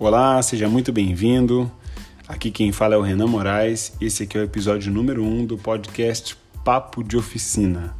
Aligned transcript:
Olá, 0.00 0.40
seja 0.42 0.68
muito 0.68 0.92
bem-vindo. 0.92 1.68
Aqui 2.28 2.52
quem 2.52 2.70
fala 2.70 2.94
é 2.94 2.96
o 2.96 3.02
Renan 3.02 3.26
Moraes. 3.26 3.92
Esse 4.00 4.22
aqui 4.22 4.38
é 4.38 4.42
o 4.42 4.44
episódio 4.44 4.92
número 4.92 5.24
1 5.24 5.26
um 5.40 5.44
do 5.44 5.58
podcast 5.58 6.36
Papo 6.64 7.02
de 7.02 7.16
Oficina. 7.16 7.96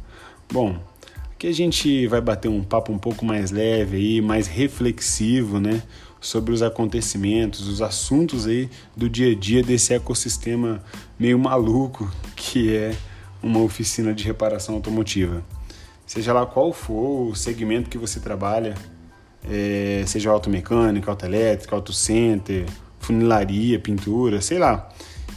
Bom, 0.49 0.79
aqui 1.33 1.45
a 1.45 1.51
gente 1.51 2.07
vai 2.07 2.21
bater 2.21 2.47
um 2.47 2.63
papo 2.63 2.93
um 2.93 2.97
pouco 2.97 3.25
mais 3.25 3.51
leve 3.51 3.97
aí, 3.97 4.21
mais 4.21 4.47
reflexivo, 4.47 5.59
né, 5.59 5.83
sobre 6.21 6.53
os 6.53 6.61
acontecimentos, 6.61 7.67
os 7.67 7.81
assuntos 7.81 8.47
aí 8.47 8.69
do 8.95 9.09
dia 9.09 9.33
a 9.33 9.35
dia 9.35 9.61
desse 9.61 9.93
ecossistema 9.93 10.81
meio 11.19 11.37
maluco 11.37 12.09
que 12.33 12.73
é 12.73 12.95
uma 13.43 13.59
oficina 13.59 14.13
de 14.13 14.23
reparação 14.23 14.75
automotiva. 14.75 15.43
Seja 16.05 16.31
lá 16.31 16.45
qual 16.45 16.71
for 16.71 17.27
o 17.29 17.35
segmento 17.35 17.89
que 17.89 17.97
você 17.97 18.21
trabalha, 18.21 18.73
é, 19.47 20.03
seja 20.05 20.31
automecânica, 20.31 21.11
autoelétrica, 21.11 21.75
autocenter, 21.75 22.65
funilaria, 22.99 23.79
pintura, 23.79 24.41
sei 24.41 24.59
lá. 24.59 24.89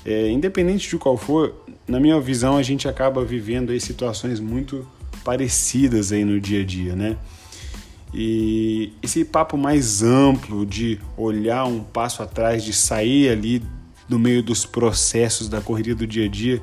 É, 0.04 0.28
independente 0.30 0.88
de 0.88 0.96
qual 0.96 1.16
for, 1.16 1.54
na 1.86 2.00
minha 2.00 2.20
visão 2.20 2.56
a 2.56 2.62
gente 2.62 2.88
acaba 2.88 3.24
vivendo 3.24 3.70
aí 3.70 3.80
situações 3.80 4.40
muito 4.40 4.86
parecidas 5.24 6.10
aí 6.12 6.24
no 6.24 6.40
dia 6.40 6.62
a 6.62 6.64
dia, 6.64 6.96
né? 6.96 7.16
E 8.14 8.92
esse 9.02 9.24
papo 9.24 9.56
mais 9.56 10.02
amplo 10.02 10.66
de 10.66 10.98
olhar 11.16 11.64
um 11.64 11.80
passo 11.80 12.22
atrás, 12.22 12.62
de 12.62 12.72
sair 12.72 13.30
ali 13.30 13.62
no 14.08 14.18
meio 14.18 14.42
dos 14.42 14.66
processos 14.66 15.48
da 15.48 15.60
correria 15.60 15.94
do 15.94 16.06
dia 16.06 16.26
a 16.26 16.28
dia 16.28 16.60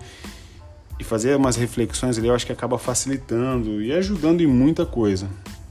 e 0.99 1.03
fazer 1.03 1.35
umas 1.35 1.55
reflexões 1.55 2.17
ali, 2.17 2.27
eu 2.27 2.35
acho 2.35 2.45
que 2.45 2.51
acaba 2.51 2.77
facilitando 2.77 3.81
e 3.81 3.91
ajudando 3.91 4.41
em 4.41 4.47
muita 4.47 4.85
coisa. 4.85 5.27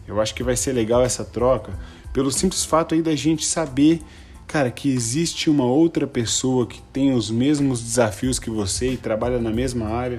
Eu 0.09 0.21
acho 0.21 0.35
que 0.35 0.43
vai 0.43 0.57
ser 0.57 0.73
legal 0.73 1.03
essa 1.03 1.25
troca 1.25 1.73
pelo 2.13 2.33
simples 2.33 2.65
fato 2.65 2.95
aí 2.95 3.03
da 3.03 3.15
gente 3.15 3.45
saber, 3.45 4.01
cara, 4.47 4.71
que 4.71 4.91
existe 4.91 5.51
uma 5.51 5.65
outra 5.65 6.07
pessoa 6.07 6.67
que 6.67 6.81
tem 6.93 7.13
os 7.13 7.31
mesmos 7.31 7.83
desafios 7.83 8.39
que 8.39 8.49
você 8.49 8.93
e 8.93 8.97
trabalha 8.97 9.39
na 9.39 9.51
mesma 9.51 9.87
área. 9.87 10.17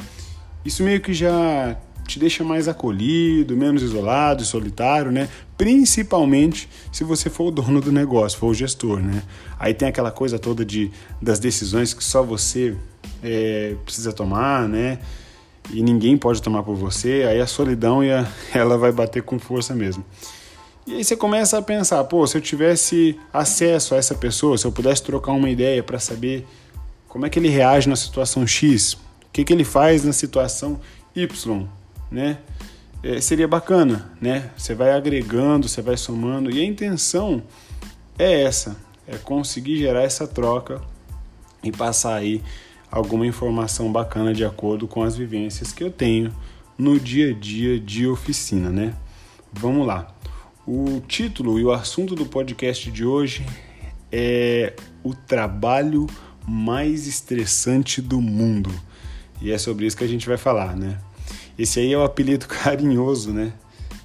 Isso 0.64 0.84
meio 0.84 1.02
que 1.02 1.14
já 1.14 1.76
te 2.08 2.20
deixa 2.20 2.44
mais 2.44 2.67
acolhido, 2.67 3.58
menos 3.58 3.84
isolado 3.84 4.42
e 4.42 4.45
solitário, 4.45 5.12
né? 5.12 5.28
Principalmente 5.58 6.70
se 6.92 7.04
você 7.04 7.30
for 7.30 7.48
o 7.48 7.52
dono 7.52 7.82
do 7.82 7.92
negócio, 7.92 8.40
for 8.40 8.48
o 8.48 8.54
gestor, 8.54 9.00
né? 9.00 9.23
Aí 9.60 9.73
tem 9.73 9.88
aquela 9.88 10.12
coisa 10.12 10.40
toda 10.40 10.64
de, 10.64 10.92
das 11.22 11.40
decisões 11.40 11.94
que 11.94 12.04
só 12.04 12.23
você 12.23 12.76
é, 13.23 13.76
precisa 13.84 14.14
tomar, 14.14 14.67
né? 14.67 15.00
E 15.72 15.81
ninguém 15.84 16.17
pode 16.17 16.42
tomar 16.42 16.64
por 16.64 16.75
você, 16.75 17.25
aí 17.30 17.39
a 17.39 17.48
solidão 17.48 18.03
e 18.03 18.12
a, 18.12 18.28
ela 18.53 18.78
vai 18.78 18.92
bater 18.92 19.23
com 19.23 19.39
força 19.39 19.73
mesmo. 19.76 20.03
E 20.88 20.95
aí 20.95 21.03
você 21.03 21.16
começa 21.16 21.58
a 21.58 21.61
pensar, 21.61 22.03
pô, 22.06 22.26
se 22.26 22.38
eu 22.38 22.42
tivesse 22.42 23.20
acesso 23.31 23.94
a 23.94 23.98
essa 23.98 24.16
pessoa, 24.16 24.58
se 24.58 24.66
eu 24.66 24.72
pudesse 24.72 25.03
trocar 25.03 25.34
uma 25.34 25.50
ideia 25.50 25.84
para 25.84 26.00
saber 26.00 26.48
como 27.08 27.26
é 27.26 27.30
que 27.30 27.38
ele 27.38 27.50
reage 27.50 27.88
na 27.88 27.95
situação 27.95 28.45
X, 28.48 28.94
o 28.94 28.98
que, 29.31 29.44
que 29.44 29.53
ele 29.53 29.64
faz 29.64 30.03
na 30.03 30.14
situação 30.14 30.80
Y, 31.16 31.67
né? 32.09 32.39
É, 33.04 33.22
seria 33.22 33.48
bacana, 33.48 34.11
né? 34.20 34.50
Você 34.58 34.73
vai 34.73 34.92
agregando, 34.92 35.70
você 35.70 35.81
vai 35.81 35.95
somando 35.95 36.50
e 36.50 36.59
a 36.59 36.66
intenção 36.66 37.44
é 38.17 38.42
essa, 38.42 38.76
é 39.08 39.16
conseguir 39.17 39.78
gerar 39.78 40.02
essa 40.02 40.28
troca 40.28 40.81
e 41.64 41.72
passar 41.72 42.16
aí 42.16 42.42
alguma 42.92 43.26
informação 43.26 43.92
bacana 43.92 44.34
de 44.34 44.44
acordo 44.44 44.88
com 44.88 45.04
as 45.04 45.16
vivências 45.16 45.72
que 45.72 45.84
eu 45.84 45.92
tenho 45.92 46.34
no 46.78 47.00
dia 47.00 47.32
a 47.32 47.34
dia 47.34 47.80
de 47.80 48.08
oficina, 48.08 48.70
né? 48.70 48.95
Vamos 49.52 49.86
lá. 49.86 50.16
O 50.66 51.02
título 51.08 51.60
e 51.60 51.64
o 51.64 51.72
assunto 51.72 52.16
do 52.16 52.26
podcast 52.26 52.92
de 52.92 53.05
hoje 53.05 53.45
é 54.11 54.73
o 55.04 55.14
trabalho 55.14 56.08
mais 56.48 57.08
estressante 57.08 58.02
do 58.02 58.22
mundo. 58.22 58.72
E 59.42 59.52
é 59.52 59.58
sobre 59.58 59.86
isso 59.86 59.98
que 59.98 60.04
a 60.04 60.08
gente 60.08 60.28
vai 60.28 60.38
falar, 60.38 60.76
né? 60.76 60.99
Esse 61.58 61.80
aí 61.80 61.92
é 61.92 61.98
o 61.98 62.04
apelido 62.04 62.48
carinhoso, 62.48 63.33
né? 63.33 63.54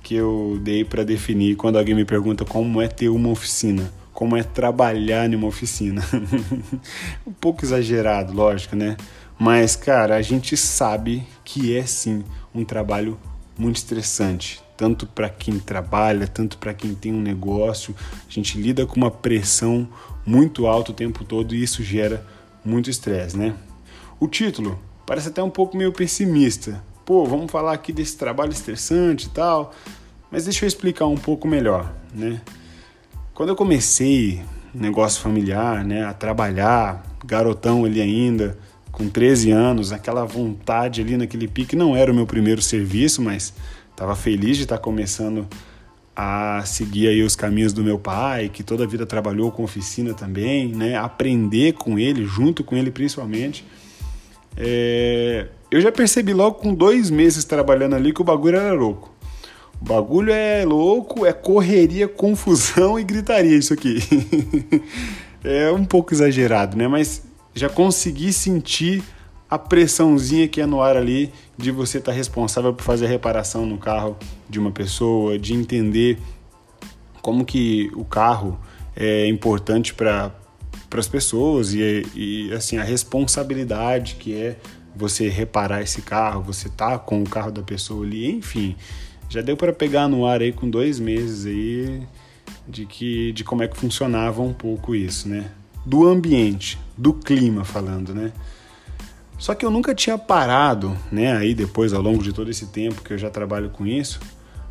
Que 0.03 0.15
eu 0.15 0.59
dei 0.63 0.85
para 0.85 1.05
definir 1.05 1.57
quando 1.57 1.79
alguém 1.79 1.95
me 1.95 2.05
pergunta 2.05 2.45
como 2.45 2.83
é 2.83 2.89
ter 2.89 3.09
uma 3.09 3.31
oficina 3.31 3.93
como 4.15 4.37
é 4.37 4.43
trabalhar 4.45 5.29
numa 5.29 5.49
oficina. 5.49 6.03
um 7.27 7.33
pouco 7.33 7.65
exagerado, 7.65 8.33
lógico, 8.33 8.77
né? 8.77 8.97
Mas, 9.39 9.75
cara, 9.75 10.15
a 10.15 10.23
gente 10.23 10.57
sabe 10.57 11.27
que 11.45 11.77
é 11.77 11.85
sim 11.85 12.25
um 12.55 12.65
trabalho 12.65 13.19
muito 13.59 13.77
estressante, 13.77 14.63
tanto 14.77 15.07
para 15.07 15.29
quem 15.29 15.59
trabalha, 15.59 16.29
tanto 16.29 16.57
para 16.57 16.73
quem 16.73 16.95
tem 16.95 17.13
um 17.13 17.21
negócio. 17.21 17.95
A 18.27 18.31
gente 18.31 18.57
lida 18.57 18.87
com 18.87 18.97
uma 18.97 19.11
pressão 19.11 19.89
muito 20.25 20.67
alta 20.67 20.93
o 20.93 20.95
tempo 20.95 21.25
todo 21.25 21.55
e 21.55 21.63
isso 21.63 21.83
gera 21.83 22.25
muito 22.65 22.89
estresse, 22.89 23.37
né? 23.37 23.55
O 24.21 24.29
título 24.29 24.79
parece 25.05 25.29
até 25.29 25.43
um 25.43 25.51
pouco 25.51 25.77
meio 25.77 25.93
pessimista. 25.93 26.83
Pô, 27.05 27.27
vamos 27.27 27.51
falar 27.51 27.73
aqui 27.73 27.93
desse 27.93 28.17
trabalho 28.17 28.53
estressante 28.53 29.27
e 29.27 29.31
tal, 29.31 29.75
mas 30.31 30.45
deixa 30.45 30.65
eu 30.65 30.69
explicar 30.69 31.07
um 31.07 31.17
pouco 31.17 31.47
melhor, 31.47 31.93
né? 32.15 32.41
Quando 33.35 33.49
eu 33.49 33.57
comecei 33.57 34.41
negócio 34.73 35.21
familiar, 35.21 35.85
né, 35.85 36.05
a 36.05 36.15
trabalhar, 36.15 37.05
garotão 37.25 37.85
ali 37.85 38.01
ainda, 38.01 38.57
com 38.93 39.09
13 39.09 39.51
anos, 39.51 39.91
aquela 39.91 40.25
vontade 40.25 41.01
ali 41.01 41.17
naquele 41.17 41.49
pique, 41.49 41.75
não 41.75 41.97
era 41.97 42.13
o 42.13 42.15
meu 42.15 42.27
primeiro 42.27 42.63
serviço, 42.63 43.21
mas 43.21 43.53
estava 43.91 44.15
feliz 44.15 44.57
de 44.57 44.63
estar 44.63 44.77
tá 44.77 44.83
começando 44.83 45.49
a 46.15 46.63
seguir 46.65 47.09
aí 47.09 47.23
os 47.23 47.35
caminhos 47.35 47.73
do 47.73 47.83
meu 47.83 47.99
pai, 47.99 48.49
que 48.49 48.63
toda 48.63 48.85
a 48.85 48.87
vida 48.87 49.05
trabalhou 49.05 49.51
com 49.51 49.65
oficina 49.65 50.15
também, 50.15 50.69
né, 50.69 50.97
aprender 50.97 51.73
com 51.73 51.99
ele, 51.99 52.25
junto 52.25 52.63
com 52.63 52.77
ele 52.77 52.93
principalmente. 52.93 53.65
É... 54.57 55.49
Eu 55.73 55.81
já 55.81 55.91
percebi 55.91 56.33
logo 56.33 56.59
com 56.59 56.73
dois 56.73 57.11
meses 57.11 57.45
trabalhando 57.45 57.97
ali 57.97 58.13
que 58.13 58.21
o 58.21 58.25
bagulho 58.25 58.59
era 58.59 58.73
louco. 58.73 59.13
O 59.81 59.85
bagulho 59.85 60.33
é 60.33 60.65
louco, 60.65 61.27
é 61.27 61.33
correria, 61.33 62.09
confusão 62.09 62.99
e 62.99 63.05
gritaria 63.05 63.57
isso 63.57 63.73
aqui. 63.73 63.99
é 65.45 65.71
um 65.71 65.85
pouco 65.85 66.15
exagerado, 66.15 66.77
né? 66.77 66.89
Mas 66.89 67.23
já 67.55 67.69
consegui 67.69 68.33
sentir 68.33 69.03
a 69.49 69.59
pressãozinha 69.59 70.49
que 70.49 70.61
é 70.61 70.67
no 70.67 70.81
ar 70.81 70.97
ali 70.97 71.33
de 71.57 71.71
você 71.71 71.99
estar 71.99 72.13
tá 72.13 72.17
responsável 72.17 72.73
por 72.75 72.83
fazer 72.83 73.07
a 73.07 73.09
reparação 73.09 73.65
no 73.65 73.79
carro 73.79 74.17
de 74.49 74.59
uma 74.59 74.73
pessoa, 74.73 75.39
de 75.39 75.55
entender 75.55 76.19
como 77.23 77.45
que 77.45 77.91
o 77.95 78.05
carro 78.05 78.59
é 78.97 79.27
importante 79.29 79.95
para 79.95 80.33
as 80.97 81.09
pessoas 81.09 81.73
e, 81.73 82.07
e 82.15 82.53
assim 82.53 82.79
a 82.79 82.83
responsabilidade 82.83 84.17
que 84.17 84.35
é 84.35 84.57
você 84.95 85.29
reparar 85.29 85.83
esse 85.83 86.03
carro, 86.03 86.43
você 86.43 86.69
tá 86.69 86.99
com 86.99 87.23
o 87.23 87.29
carro 87.29 87.51
da 87.51 87.63
pessoa 87.63 88.05
ali, 88.05 88.31
enfim, 88.31 88.77
já 89.35 89.41
deu 89.41 89.57
para 89.57 89.73
pegar 89.73 90.07
no 90.07 90.25
ar 90.25 90.41
aí 90.41 90.53
com 90.53 90.71
dois 90.71 91.01
meses 91.01 91.45
aí 91.45 92.03
de 92.69 92.87
que 92.87 93.33
de 93.33 93.43
como 93.43 93.65
é 93.65 93.69
que 93.69 93.77
funcionava 93.77 94.41
um 94.41 94.53
pouco 94.53 94.95
isso, 94.95 95.29
né? 95.29 95.51
Do 95.85 96.07
ambiente, 96.07 96.79
do 96.97 97.13
clima 97.13 97.65
falando, 97.65 98.15
né? 98.15 98.33
Só 99.37 99.53
que 99.53 99.67
eu 99.67 99.73
nunca 99.73 99.93
tinha 99.93 100.17
parado, 100.17 100.97
né? 101.11 101.37
Aí 101.37 101.53
depois 101.53 101.93
ao 101.93 102.01
longo 102.01 102.23
de 102.23 102.33
todo 102.33 102.49
esse 102.49 102.67
tempo 102.67 103.03
que 103.03 103.13
eu 103.13 103.19
já 103.19 103.29
trabalho 103.29 103.71
com 103.71 103.85
isso, 103.85 104.21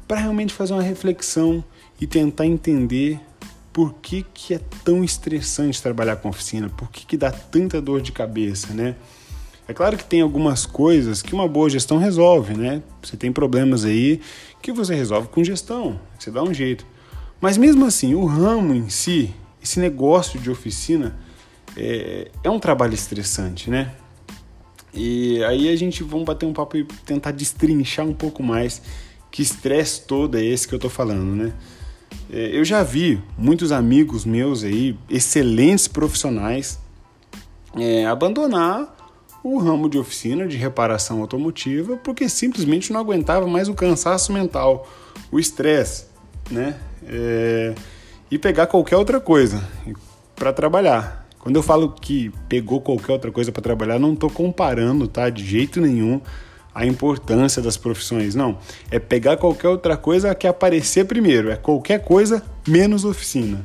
para 0.08 0.22
realmente 0.22 0.54
fazer 0.54 0.72
uma 0.72 0.82
reflexão 0.82 1.62
e 2.00 2.08
tentar 2.08 2.46
entender 2.46 3.20
por 3.74 3.96
que, 3.96 4.26
que 4.34 4.54
é 4.54 4.62
tão 4.86 5.04
estressante 5.04 5.82
trabalhar 5.82 6.16
com 6.16 6.30
oficina, 6.30 6.70
por 6.70 6.90
que, 6.90 7.06
que 7.06 7.18
dá 7.18 7.32
tanta 7.32 7.82
dor 7.82 8.02
de 8.02 8.14
cabeça, 8.14 8.74
né? 8.74 8.96
É 9.68 9.74
claro 9.74 9.98
que 9.98 10.04
tem 10.04 10.22
algumas 10.22 10.66
coisas 10.66 11.22
que 11.22 11.34
uma 11.34 11.48
boa 11.48 11.70
gestão 11.70 11.98
resolve, 11.98 12.56
né? 12.56 12.84
Você 13.02 13.16
tem 13.16 13.32
problemas 13.32 13.86
aí 13.86 14.20
que 14.62 14.72
você 14.72 14.94
resolve 14.94 15.30
com 15.30 15.44
gestão, 15.44 16.00
você 16.20 16.30
dá 16.30 16.44
um 16.44 16.54
jeito. 16.54 16.86
Mas 17.40 17.58
mesmo 17.58 17.86
assim, 17.86 18.14
o 18.14 18.26
ramo 18.26 18.74
em 18.74 18.90
si, 18.90 19.34
esse 19.62 19.80
negócio 19.80 20.40
de 20.40 20.50
oficina, 20.50 21.18
é, 21.78 22.30
é 22.44 22.50
um 22.50 22.60
trabalho 22.60 22.94
estressante, 22.94 23.70
né? 23.70 23.94
E 24.94 25.44
aí 25.46 25.70
a 25.70 25.76
gente 25.76 26.04
vamos 26.04 26.26
bater 26.26 26.46
um 26.46 26.54
papo 26.54 26.78
e 26.78 26.84
tentar 27.06 27.32
destrinchar 27.32 28.06
um 28.06 28.14
pouco 28.14 28.44
mais 28.44 28.82
que 29.32 29.42
estresse 29.42 30.02
todo 30.02 30.38
é 30.38 30.44
esse 30.44 30.68
que 30.68 30.76
eu 30.76 30.80
tô 30.80 30.90
falando, 30.90 31.36
né? 31.36 31.54
É, 32.32 32.58
eu 32.58 32.64
já 32.64 32.84
vi 32.84 33.22
muitos 33.38 33.72
amigos 33.72 34.26
meus 34.26 34.64
aí, 34.64 34.98
excelentes 35.10 35.88
profissionais, 35.88 36.80
é, 37.76 38.06
abandonar 38.06 38.96
o 39.44 39.58
ramo 39.58 39.90
de 39.90 39.98
oficina 39.98 40.48
de 40.48 40.56
reparação 40.56 41.22
automotiva 41.22 41.98
porque 41.98 42.30
simplesmente 42.30 42.94
não 42.94 43.00
aguentava 43.00 43.46
mais 43.46 43.68
o 43.68 43.74
cansaço 43.74 44.32
mental, 44.32 44.88
o 45.32 45.40
estresse, 45.40 46.06
né? 46.50 46.80
É, 47.06 47.76
e 48.32 48.40
pegar 48.40 48.68
qualquer 48.68 48.96
outra 48.96 49.20
coisa 49.20 49.62
para 50.36 50.54
trabalhar. 50.54 51.28
Quando 51.40 51.58
eu 51.58 51.64
falo 51.64 51.90
que 51.90 52.32
pegou 52.48 52.80
qualquer 52.80 53.12
outra 53.12 53.32
coisa 53.32 53.52
para 53.52 53.62
trabalhar, 53.62 54.00
não 54.00 54.14
estou 54.14 54.30
comparando, 54.30 55.08
tá? 55.08 55.30
De 55.30 55.46
jeito 55.46 55.82
nenhum 55.82 56.22
a 56.74 56.86
importância 56.86 57.62
das 57.62 57.76
profissões. 57.76 58.34
Não, 58.34 58.58
é 58.90 58.98
pegar 58.98 59.36
qualquer 59.38 59.68
outra 59.68 59.98
coisa 59.98 60.34
que 60.34 60.48
aparecer 60.48 61.06
primeiro. 61.06 61.52
É 61.52 61.58
qualquer 61.58 62.04
coisa 62.04 62.42
menos 62.66 63.04
oficina. 63.04 63.64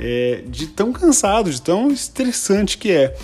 é, 0.00 0.42
de 0.46 0.66
tão 0.66 0.92
cansado, 0.92 1.50
de 1.50 1.60
tão 1.60 1.90
estressante 1.90 2.78
que 2.78 2.90
é. 2.90 3.14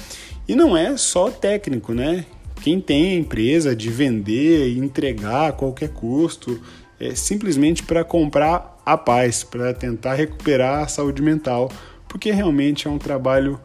E 0.48 0.54
não 0.54 0.76
é 0.76 0.96
só 0.96 1.30
técnico, 1.30 1.92
né? 1.92 2.24
Quem 2.62 2.80
tem 2.80 3.08
a 3.08 3.14
empresa 3.14 3.74
de 3.74 3.90
vender 3.90 4.68
e 4.68 4.78
entregar 4.78 5.48
a 5.48 5.52
qualquer 5.52 5.90
custo, 5.90 6.60
é 6.98 7.14
simplesmente 7.14 7.82
para 7.82 8.02
comprar 8.04 8.80
a 8.84 8.96
paz, 8.96 9.44
para 9.44 9.74
tentar 9.74 10.14
recuperar 10.14 10.84
a 10.84 10.88
saúde 10.88 11.20
mental, 11.20 11.70
porque 12.08 12.30
realmente 12.30 12.86
é 12.86 12.90
um 12.90 12.98
trabalho 12.98 13.60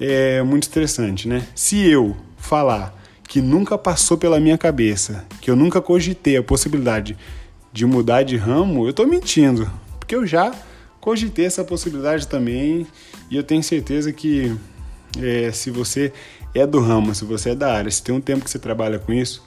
é, 0.00 0.42
muito 0.42 0.64
estressante, 0.64 1.28
né? 1.28 1.46
Se 1.54 1.88
eu 1.88 2.16
falar 2.36 2.94
que 3.28 3.40
nunca 3.40 3.78
passou 3.78 4.18
pela 4.18 4.40
minha 4.40 4.58
cabeça, 4.58 5.24
que 5.40 5.50
eu 5.50 5.56
nunca 5.56 5.80
cogitei 5.80 6.36
a 6.36 6.42
possibilidade 6.42 7.16
de 7.72 7.86
mudar 7.86 8.22
de 8.22 8.36
ramo, 8.36 8.84
eu 8.86 8.90
estou 8.90 9.06
mentindo, 9.06 9.70
porque 9.98 10.14
eu 10.14 10.26
já 10.26 10.52
cogitei 11.00 11.44
essa 11.46 11.64
possibilidade 11.64 12.26
também 12.26 12.86
e 13.30 13.36
eu 13.36 13.42
tenho 13.42 13.62
certeza 13.62 14.12
que 14.12 14.54
é, 15.20 15.52
se 15.52 15.70
você 15.70 16.12
é 16.54 16.66
do 16.66 16.80
ramo, 16.80 17.14
se 17.14 17.24
você 17.24 17.50
é 17.50 17.54
da 17.54 17.72
área, 17.72 17.90
se 17.90 18.02
tem 18.02 18.14
um 18.14 18.20
tempo 18.20 18.44
que 18.44 18.50
você 18.50 18.58
trabalha 18.58 18.98
com 18.98 19.12
isso, 19.12 19.44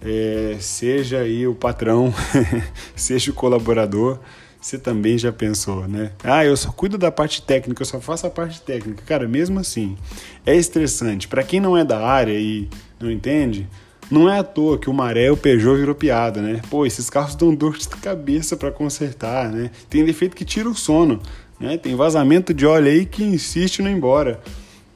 é, 0.00 0.56
seja 0.60 1.20
aí 1.20 1.46
o 1.46 1.54
patrão, 1.54 2.12
seja 2.94 3.30
o 3.30 3.34
colaborador, 3.34 4.18
você 4.60 4.78
também 4.78 5.16
já 5.16 5.30
pensou, 5.30 5.86
né? 5.86 6.10
Ah, 6.24 6.44
eu 6.44 6.56
só 6.56 6.72
cuido 6.72 6.98
da 6.98 7.12
parte 7.12 7.40
técnica, 7.42 7.82
eu 7.82 7.86
só 7.86 8.00
faço 8.00 8.26
a 8.26 8.30
parte 8.30 8.60
técnica. 8.60 9.02
Cara, 9.06 9.28
mesmo 9.28 9.60
assim, 9.60 9.96
é 10.44 10.56
estressante. 10.56 11.28
Para 11.28 11.44
quem 11.44 11.60
não 11.60 11.76
é 11.76 11.84
da 11.84 12.04
área 12.04 12.32
e 12.32 12.68
não 12.98 13.10
entende, 13.10 13.68
não 14.10 14.28
é 14.28 14.38
à 14.38 14.42
toa 14.42 14.78
que 14.78 14.90
o 14.90 14.92
Maré 14.92 15.26
e 15.26 15.30
o 15.30 15.36
Peugeot 15.36 15.76
virou 15.76 15.94
piada, 15.94 16.40
né? 16.40 16.60
Pô, 16.70 16.84
esses 16.84 17.08
carros 17.08 17.34
dão 17.34 17.54
dor 17.54 17.76
de 17.76 17.88
cabeça 17.88 18.56
para 18.56 18.72
consertar, 18.72 19.50
né? 19.50 19.70
Tem 19.88 20.04
defeito 20.04 20.34
que 20.34 20.44
tira 20.44 20.68
o 20.68 20.74
sono, 20.74 21.20
né? 21.60 21.76
Tem 21.76 21.94
vazamento 21.94 22.52
de 22.52 22.66
óleo 22.66 22.90
aí 22.90 23.06
que 23.06 23.22
insiste 23.22 23.82
no 23.82 23.88
embora, 23.88 24.40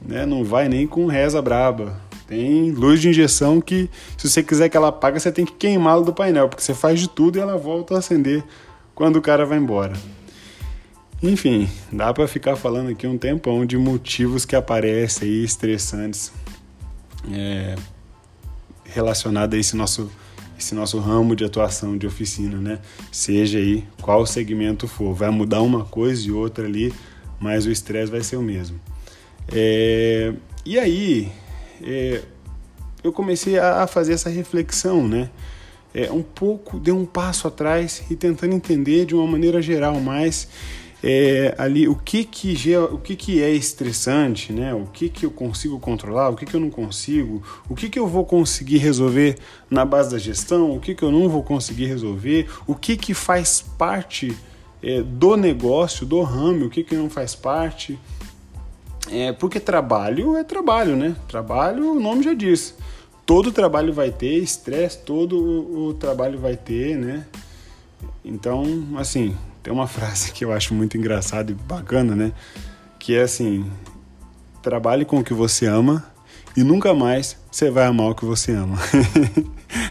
né? 0.05 0.25
Não 0.25 0.43
vai 0.43 0.67
nem 0.67 0.87
com 0.87 1.05
reza 1.05 1.41
braba. 1.41 2.01
Tem 2.27 2.71
luz 2.71 3.01
de 3.01 3.09
injeção 3.09 3.59
que, 3.59 3.89
se 4.17 4.29
você 4.29 4.41
quiser 4.41 4.69
que 4.69 4.77
ela 4.77 4.87
apague, 4.87 5.19
você 5.19 5.31
tem 5.31 5.45
que 5.45 5.51
queimá-la 5.53 6.01
do 6.01 6.13
painel, 6.13 6.47
porque 6.47 6.63
você 6.63 6.73
faz 6.73 6.99
de 6.99 7.09
tudo 7.09 7.37
e 7.37 7.41
ela 7.41 7.57
volta 7.57 7.95
a 7.95 7.99
acender 7.99 8.43
quando 8.95 9.17
o 9.17 9.21
cara 9.21 9.45
vai 9.45 9.57
embora. 9.57 9.93
Enfim, 11.21 11.69
dá 11.91 12.13
para 12.13 12.27
ficar 12.27 12.55
falando 12.55 12.89
aqui 12.89 13.05
um 13.05 13.17
tempão 13.17 13.65
de 13.65 13.77
motivos 13.77 14.43
que 14.43 14.55
aparecem 14.55 15.27
aí 15.27 15.43
estressantes 15.43 16.31
é, 17.31 17.75
relacionados 18.85 19.55
a 19.55 19.59
esse 19.59 19.75
nosso, 19.75 20.09
esse 20.57 20.73
nosso 20.73 20.99
ramo 20.99 21.35
de 21.35 21.43
atuação 21.43 21.97
de 21.97 22.07
oficina, 22.07 22.57
né? 22.57 22.79
Seja 23.11 23.59
aí 23.59 23.83
qual 24.01 24.25
segmento 24.25 24.87
for, 24.87 25.13
vai 25.13 25.29
mudar 25.29 25.61
uma 25.61 25.85
coisa 25.85 26.27
e 26.27 26.31
outra 26.31 26.65
ali, 26.65 26.93
mas 27.39 27.65
o 27.65 27.71
estresse 27.71 28.11
vai 28.11 28.21
ser 28.21 28.37
o 28.37 28.41
mesmo. 28.41 28.79
É, 29.51 30.33
e 30.65 30.77
aí, 30.77 31.31
é, 31.83 32.21
eu 33.03 33.13
comecei 33.13 33.57
a 33.57 33.87
fazer 33.87 34.13
essa 34.13 34.29
reflexão, 34.29 35.07
né? 35.07 35.29
é, 35.93 36.11
um 36.11 36.21
pouco, 36.21 36.79
deu 36.79 36.97
um 36.97 37.05
passo 37.05 37.47
atrás 37.47 38.03
e 38.09 38.15
tentando 38.15 38.53
entender 38.53 39.05
de 39.05 39.15
uma 39.15 39.27
maneira 39.27 39.61
geral 39.61 39.99
mais 39.99 40.47
é, 41.03 41.55
ali 41.57 41.87
o 41.87 41.95
que 41.95 42.23
que, 42.23 42.77
o 42.77 42.97
que 42.99 43.15
que 43.15 43.41
é 43.41 43.49
estressante, 43.49 44.53
né? 44.53 44.73
O 44.73 44.85
que 44.85 45.09
que 45.09 45.25
eu 45.25 45.31
consigo 45.31 45.79
controlar, 45.79 46.29
o 46.29 46.35
que 46.35 46.45
que 46.45 46.55
eu 46.55 46.59
não 46.59 46.69
consigo, 46.69 47.41
o 47.67 47.75
que 47.75 47.89
que 47.89 47.97
eu 47.97 48.07
vou 48.07 48.23
conseguir 48.23 48.77
resolver 48.77 49.35
na 49.69 49.83
base 49.83 50.11
da 50.11 50.19
gestão, 50.19 50.75
o 50.75 50.79
que 50.79 50.93
que 50.93 51.03
eu 51.03 51.11
não 51.11 51.27
vou 51.27 51.43
conseguir 51.43 51.87
resolver, 51.87 52.47
o 52.67 52.75
que 52.75 52.95
que 52.95 53.15
faz 53.15 53.61
parte 53.61 54.37
é, 54.81 55.01
do 55.01 55.35
negócio, 55.35 56.05
do 56.05 56.21
ramo, 56.21 56.65
o 56.65 56.69
que 56.69 56.83
que 56.83 56.95
não 56.95 57.09
faz 57.09 57.33
parte. 57.33 57.97
É, 59.09 59.31
porque 59.31 59.59
trabalho 59.59 60.37
é 60.37 60.43
trabalho, 60.43 60.95
né? 60.95 61.15
Trabalho, 61.27 61.91
o 61.91 61.99
nome 61.99 62.23
já 62.23 62.33
diz 62.33 62.75
todo 63.31 63.49
trabalho 63.49 63.93
vai 63.93 64.11
ter, 64.11 64.39
estresse 64.39 64.97
todo 64.99 65.37
o, 65.39 65.93
trabalho 65.93 66.37
vai 66.37 66.57
ter, 66.57 66.97
né? 66.97 67.25
Então, 68.25 68.65
assim, 68.97 69.37
tem 69.63 69.71
uma 69.71 69.87
frase 69.89 70.33
que 70.33 70.43
eu 70.43 70.51
acho 70.51 70.73
muito 70.73 70.97
engraçada 70.97 71.49
e 71.49 71.55
bacana, 71.55 72.13
né? 72.13 72.33
Que 72.99 73.15
é 73.15 73.21
assim: 73.21 73.65
trabalhe 74.61 75.05
com 75.05 75.19
o 75.19 75.23
que 75.23 75.33
você 75.33 75.65
ama 75.65 76.05
e 76.57 76.61
nunca 76.61 76.93
mais 76.93 77.37
você 77.49 77.71
vai 77.71 77.85
amar 77.85 78.09
o 78.09 78.15
que 78.15 78.25
você 78.25 78.51
ama. 78.51 78.77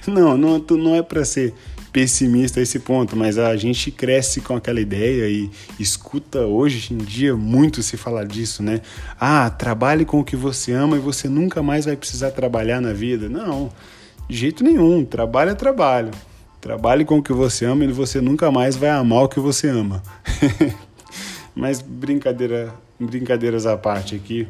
não, 0.07 0.37
não, 0.39 0.59
não 0.59 0.95
é 0.95 1.03
para 1.03 1.25
ser 1.25 1.55
pessimista 1.93 2.61
a 2.61 2.63
esse 2.63 2.79
ponto, 2.79 3.17
mas 3.17 3.39
a 3.39 3.57
gente 3.57 3.91
cresce 3.91 4.41
com 4.41 4.55
aquela 4.55 4.81
ideia 4.81 5.29
e 5.29 5.51
escuta 5.79 6.41
hoje 6.47 6.95
em 6.95 6.99
dia 6.99 7.37
muito 7.37 7.83
se 7.83 7.97
falar 7.97 8.27
disso, 8.27 8.63
né? 8.63 8.81
Ah, 9.19 9.51
trabalhe 9.51 10.05
com 10.05 10.21
o 10.21 10.25
que 10.25 10.37
você 10.37 10.73
ama 10.73 10.97
e 10.97 11.01
você 11.01 11.29
nunca 11.29 11.63
mais 11.63 11.85
vai 11.85 11.97
precisar 11.97 12.31
trabalhar 12.31 12.81
na 12.81 12.93
vida. 12.93 13.29
Não, 13.29 13.71
de 14.29 14.37
jeito 14.37 14.63
nenhum. 14.63 15.05
Trabalho 15.05 15.51
é 15.51 15.55
trabalho. 15.55 16.11
Trabalhe 16.61 17.05
com 17.05 17.19
o 17.19 17.23
que 17.23 17.33
você 17.33 17.65
ama 17.65 17.85
e 17.85 17.93
você 17.93 18.21
nunca 18.21 18.51
mais 18.51 18.77
vai 18.77 18.91
amar 18.91 19.25
o 19.25 19.29
que 19.29 19.41
você 19.41 19.69
ama. 19.69 20.03
mas 21.55 21.81
brincadeira, 21.81 22.73
brincadeiras 22.99 23.67
à 23.67 23.77
parte 23.77 24.15
aqui. 24.15 24.47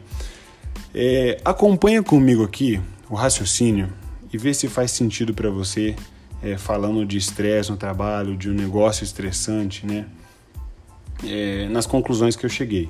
É, 0.95 1.41
acompanha 1.45 2.03
comigo 2.03 2.45
aqui 2.45 2.81
o 3.09 3.15
raciocínio 3.15 3.89
e 4.33 4.37
vê 4.37 4.53
se 4.53 4.69
faz 4.69 4.91
sentido 4.91 5.33
para 5.33 5.49
você 5.51 5.95
é, 6.43 6.57
falando 6.57 7.05
de 7.05 7.17
estresse 7.17 7.71
no 7.71 7.77
trabalho, 7.77 8.37
de 8.37 8.49
um 8.49 8.55
negócio 8.55 9.05
estressante, 9.05 9.87
né? 9.87 10.07
É, 11.25 11.69
nas 11.69 11.87
conclusões 11.87 12.35
que 12.35 12.47
eu 12.47 12.51
cheguei. 12.51 12.89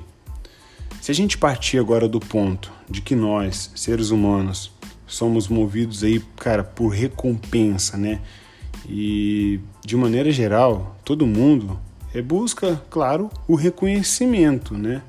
Se 1.01 1.11
a 1.11 1.15
gente 1.15 1.37
partir 1.37 1.77
agora 1.77 2.07
do 2.07 2.19
ponto 2.19 2.71
de 2.89 3.01
que 3.01 3.15
nós, 3.15 3.71
seres 3.75 4.09
humanos, 4.09 4.71
somos 5.05 5.47
movidos 5.47 6.03
aí, 6.03 6.21
cara, 6.37 6.63
por 6.63 6.89
recompensa, 6.89 7.97
né? 7.97 8.21
E 8.87 9.59
de 9.85 9.97
maneira 9.97 10.31
geral, 10.31 10.95
todo 11.03 11.27
mundo 11.27 11.79
é, 12.13 12.21
busca, 12.21 12.81
claro, 12.89 13.29
o 13.47 13.55
reconhecimento, 13.55 14.75
né? 14.75 15.01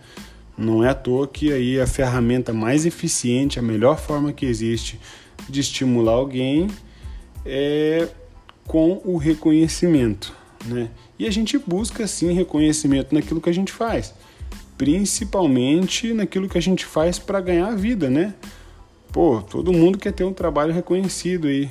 Não 0.56 0.84
é 0.84 0.88
à 0.88 0.94
toa 0.94 1.28
que 1.28 1.52
aí 1.52 1.80
a 1.80 1.86
ferramenta 1.86 2.52
mais 2.52 2.84
eficiente, 2.84 3.58
a 3.58 3.62
melhor 3.62 3.98
forma 3.98 4.32
que 4.32 4.46
existe 4.46 4.98
de 5.48 5.60
estimular 5.60 6.12
alguém 6.12 6.68
é 7.44 8.08
com 8.66 9.00
o 9.04 9.16
reconhecimento, 9.16 10.34
né? 10.64 10.90
E 11.18 11.26
a 11.26 11.30
gente 11.30 11.58
busca 11.58 12.06
sim 12.06 12.32
reconhecimento 12.32 13.14
naquilo 13.14 13.40
que 13.40 13.50
a 13.50 13.54
gente 13.54 13.72
faz, 13.72 14.14
principalmente 14.76 16.12
naquilo 16.12 16.48
que 16.48 16.58
a 16.58 16.62
gente 16.62 16.84
faz 16.84 17.18
para 17.18 17.40
ganhar 17.40 17.68
a 17.68 17.74
vida, 17.74 18.10
né? 18.10 18.34
Pô, 19.12 19.42
todo 19.42 19.72
mundo 19.72 19.98
quer 19.98 20.12
ter 20.12 20.24
um 20.24 20.32
trabalho 20.32 20.72
reconhecido 20.72 21.46
aí 21.46 21.70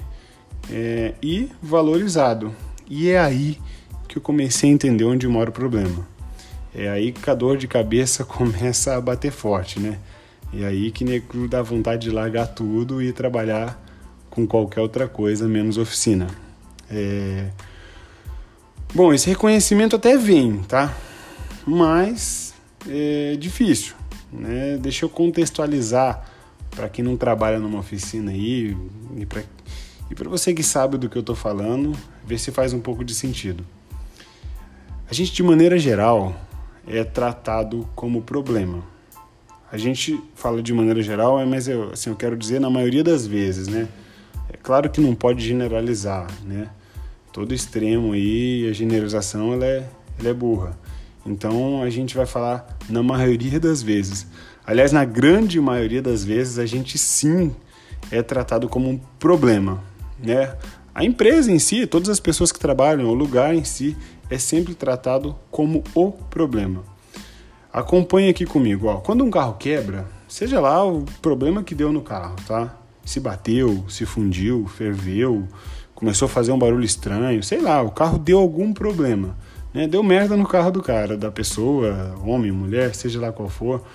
é, 0.70 1.16
e 1.22 1.50
valorizado. 1.62 2.56
E 2.88 3.10
é 3.10 3.20
aí 3.20 3.58
que 4.08 4.18
eu 4.18 4.22
comecei 4.22 4.70
a 4.70 4.74
entender 4.74 5.06
onde 5.06 5.28
mora 5.28 5.50
o 5.50 5.54
problema. 5.54 6.08
É 6.74 6.88
aí 6.90 7.12
que 7.12 7.30
a 7.30 7.34
dor 7.34 7.58
de 7.58 7.68
cabeça 7.68 8.24
começa 8.26 8.96
a 8.96 9.02
bater 9.02 9.32
forte, 9.32 9.80
né? 9.80 9.98
E 10.54 10.64
é 10.64 10.68
aí 10.68 10.92
que 10.92 11.04
nego 11.04 11.48
dá 11.48 11.62
vontade 11.62 12.04
de 12.04 12.12
largar 12.12 12.48
tudo 12.48 13.02
e 13.02 13.12
trabalhar 13.12 13.82
com 14.30 14.46
qualquer 14.46 14.82
outra 14.82 15.08
coisa 15.08 15.48
menos 15.48 15.78
oficina. 15.78 16.28
É... 16.92 17.50
Bom, 18.94 19.14
esse 19.14 19.30
reconhecimento 19.30 19.96
até 19.96 20.18
vem, 20.18 20.58
tá? 20.64 20.94
Mas 21.66 22.54
é 22.88 23.36
difícil, 23.38 23.96
né? 24.32 24.78
Deixa 24.78 25.06
eu 25.06 25.10
contextualizar 25.10 26.26
para 26.70 26.90
quem 26.90 27.04
não 27.04 27.16
trabalha 27.16 27.60
numa 27.60 27.80
oficina 27.80 28.32
aí 28.32 28.76
e 29.16 29.26
para 29.26 29.44
e 30.12 30.16
para 30.16 30.30
você 30.30 30.54
que 30.54 30.62
sabe 30.62 30.98
do 30.98 31.08
que 31.08 31.18
eu 31.18 31.22
estou 31.22 31.38
falando, 31.38 31.98
ver 32.26 32.38
se 32.38 32.52
faz 32.52 32.74
um 32.74 32.82
pouco 32.82 33.02
de 33.02 33.16
sentido. 33.16 33.66
A 35.10 35.14
gente, 35.14 35.32
de 35.32 35.42
maneira 35.42 35.80
geral, 35.80 36.36
é 36.86 37.02
tratado 37.06 37.88
como 37.96 38.22
problema. 38.22 38.84
A 39.72 39.78
gente 39.78 40.22
fala 40.36 40.62
de 40.62 40.74
maneira 40.74 41.02
geral, 41.02 41.40
é, 41.40 41.46
mas 41.46 41.70
eu, 41.70 41.92
assim, 41.94 42.10
eu 42.10 42.16
quero 42.18 42.36
dizer 42.36 42.60
na 42.60 42.70
maioria 42.70 43.06
das 43.06 43.26
vezes, 43.26 43.70
né? 43.70 43.88
É 44.50 44.58
claro 44.58 44.90
que 44.90 45.00
não 45.00 45.16
pode 45.16 45.48
generalizar, 45.48 46.28
né? 46.44 46.70
Todo 47.32 47.54
extremo 47.54 48.14
aí, 48.14 48.68
a 48.70 48.74
generalização 48.74 49.54
ela 49.54 49.66
é, 49.66 49.90
ela 50.20 50.30
é 50.30 50.34
burra. 50.34 50.78
Então 51.26 51.82
a 51.82 51.90
gente 51.90 52.16
vai 52.16 52.26
falar 52.26 52.78
na 52.90 53.02
maioria 53.04 53.60
das 53.60 53.82
vezes. 53.82 54.28
Aliás, 54.66 54.92
na 54.92 55.06
grande 55.06 55.60
maioria 55.60 56.02
das 56.02 56.24
vezes, 56.24 56.60
a 56.60 56.66
gente 56.66 56.98
sim 56.98 57.56
é 58.12 58.22
tratado 58.22 58.68
como 58.68 58.90
um 58.90 58.98
problema. 59.20 59.84
Né? 60.20 60.56
A 60.94 61.04
empresa 61.04 61.52
em 61.52 61.60
si, 61.60 61.88
todas 61.88 62.10
as 62.10 62.20
pessoas 62.20 62.52
que 62.52 62.60
trabalham, 62.60 63.08
o 63.08 63.14
lugar 63.14 63.56
em 63.56 63.64
si, 63.64 63.96
é 64.30 64.38
sempre 64.38 64.74
tratado 64.74 65.36
como 65.50 65.84
o 65.96 66.12
problema. 66.12 66.84
Acompanhe 67.72 68.30
aqui 68.30 68.46
comigo. 68.46 68.88
Ó. 68.88 68.98
Quando 68.98 69.24
um 69.24 69.32
carro 69.32 69.54
quebra, 69.54 70.06
seja 70.28 70.60
lá 70.60 70.86
o 70.86 71.06
problema 71.22 71.64
que 71.64 71.74
deu 71.74 71.92
no 71.92 72.02
carro, 72.02 72.36
tá? 72.48 72.76
Se 73.06 73.20
bateu, 73.20 73.84
se 73.90 74.06
fundiu, 74.06 74.68
ferveu, 74.68 75.48
começou 76.02 76.26
a 76.26 76.30
fazer 76.30 76.52
um 76.52 76.58
barulho 76.58 76.84
estranho, 76.84 77.44
sei 77.44 77.62
lá, 77.62 77.80
o 77.84 77.92
carro 77.92 78.18
deu 78.18 78.40
algum 78.40 78.74
problema. 78.74 79.38
Né? 79.72 79.88
Deu 79.88 80.02
merda 80.02 80.36
no 80.36 80.48
carro 80.48 80.72
do 80.72 80.82
cara, 80.82 81.16
da 81.16 81.30
pessoa, 81.30 82.16
homem, 82.26 82.52
mulher, 82.52 82.96
seja 82.96 83.22
lá 83.22 83.32
qual 83.32 83.48
for. 83.48 83.86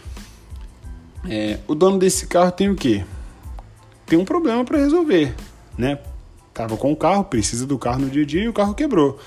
É, 1.28 1.58
o 1.66 1.74
dono 1.74 1.98
desse 1.98 2.28
carro 2.28 2.52
tem 2.52 2.70
o 2.70 2.76
quê? 2.76 3.04
Tem 4.06 4.16
um 4.16 4.24
problema 4.24 4.64
para 4.64 4.78
resolver, 4.78 5.34
né? 5.76 5.98
Tava 6.54 6.76
com 6.76 6.92
o 6.92 6.96
carro, 6.96 7.24
precisa 7.24 7.66
do 7.66 7.76
carro 7.76 7.98
no 7.98 8.08
dia 8.08 8.22
a 8.22 8.26
dia 8.26 8.44
e 8.44 8.48
o 8.48 8.52
carro 8.52 8.72
quebrou. 8.72 9.18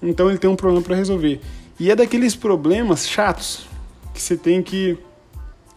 Então 0.00 0.28
ele 0.28 0.38
tem 0.38 0.48
um 0.48 0.54
problema 0.54 0.80
para 0.80 0.94
resolver. 0.94 1.40
E 1.76 1.90
é 1.90 1.96
daqueles 1.96 2.36
problemas 2.36 3.08
chatos 3.08 3.66
que 4.14 4.22
você 4.22 4.36
tem 4.36 4.62
que, 4.62 4.96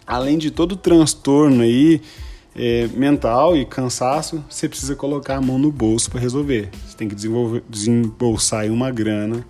além 0.06 0.38
de 0.38 0.52
todo 0.52 0.74
o 0.74 0.78
transtorno 0.78 1.64
aí 1.64 2.04
é, 2.56 2.88
mental 2.94 3.56
e 3.58 3.66
cansaço, 3.66 4.44
você 4.50 4.70
precisa 4.70 4.96
colocar 4.96 5.36
a 5.36 5.42
mão 5.42 5.60
no 5.60 5.72
bolso 5.72 6.10
para 6.10 6.22
resolver. 6.22 6.70
Você 6.88 6.96
tem 6.96 7.10
que 7.10 7.16
desembolsar 7.70 8.66
uma 8.68 8.90
grana 8.90 9.46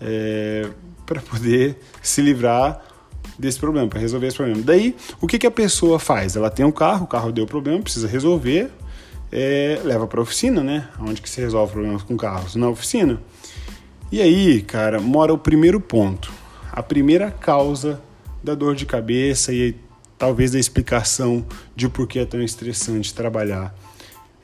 é, 0.00 0.68
para 1.04 1.20
poder 1.20 1.78
se 2.00 2.22
livrar 2.22 2.80
desse 3.36 3.58
problema, 3.58 3.88
para 3.88 3.98
resolver 3.98 4.28
esse 4.28 4.36
problema. 4.36 4.62
Daí, 4.62 4.94
o 5.20 5.26
que, 5.26 5.38
que 5.38 5.46
a 5.46 5.50
pessoa 5.50 5.98
faz? 5.98 6.36
Ela 6.36 6.50
tem 6.50 6.64
um 6.64 6.70
carro, 6.70 7.04
o 7.04 7.08
carro 7.08 7.32
deu 7.32 7.46
problema, 7.46 7.80
precisa 7.80 8.06
resolver, 8.06 8.70
é, 9.32 9.80
leva 9.82 10.06
para 10.06 10.20
oficina, 10.20 10.62
né? 10.62 10.88
Onde 11.00 11.20
que 11.20 11.28
se 11.28 11.40
resolve 11.40 11.72
problemas 11.72 12.02
com 12.04 12.16
carros? 12.16 12.54
Na 12.54 12.68
oficina. 12.68 13.20
E 14.12 14.20
aí, 14.20 14.62
cara, 14.62 15.00
mora 15.00 15.32
o 15.32 15.38
primeiro 15.38 15.80
ponto, 15.80 16.32
a 16.70 16.82
primeira 16.82 17.32
causa 17.32 18.00
da 18.44 18.54
dor 18.54 18.76
de 18.76 18.86
cabeça 18.86 19.52
e 19.52 19.74
talvez 20.18 20.52
da 20.52 20.58
explicação 20.58 21.44
de 21.74 21.88
por 21.88 22.06
que 22.06 22.18
é 22.18 22.24
tão 22.24 22.42
estressante 22.42 23.12
trabalhar 23.12 23.74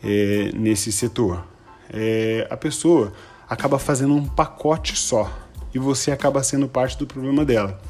é, 0.03 0.51
nesse 0.55 0.91
setor. 0.93 1.45
É, 1.93 2.47
a 2.51 2.57
pessoa 2.57 3.13
acaba 3.49 3.79
fazendo 3.79 4.15
um 4.15 4.25
pacote 4.25 4.97
só 4.97 5.33
e 5.75 5.79
você 5.79 6.11
acaba 6.11 6.43
sendo 6.43 6.69
parte 6.69 6.99
do 6.99 7.07
problema 7.07 7.45
dela. 7.45 7.81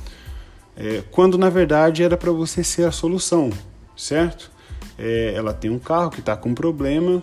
É, 0.76 1.02
quando 1.10 1.36
na 1.36 1.50
verdade 1.50 2.02
era 2.02 2.16
para 2.16 2.30
você 2.30 2.64
ser 2.64 2.84
a 2.84 2.92
solução, 2.92 3.50
certo? 3.96 4.50
É, 4.98 5.34
ela 5.34 5.52
tem 5.52 5.70
um 5.70 5.78
carro 5.78 6.10
que 6.10 6.20
está 6.20 6.36
com 6.36 6.54
problema 6.54 7.22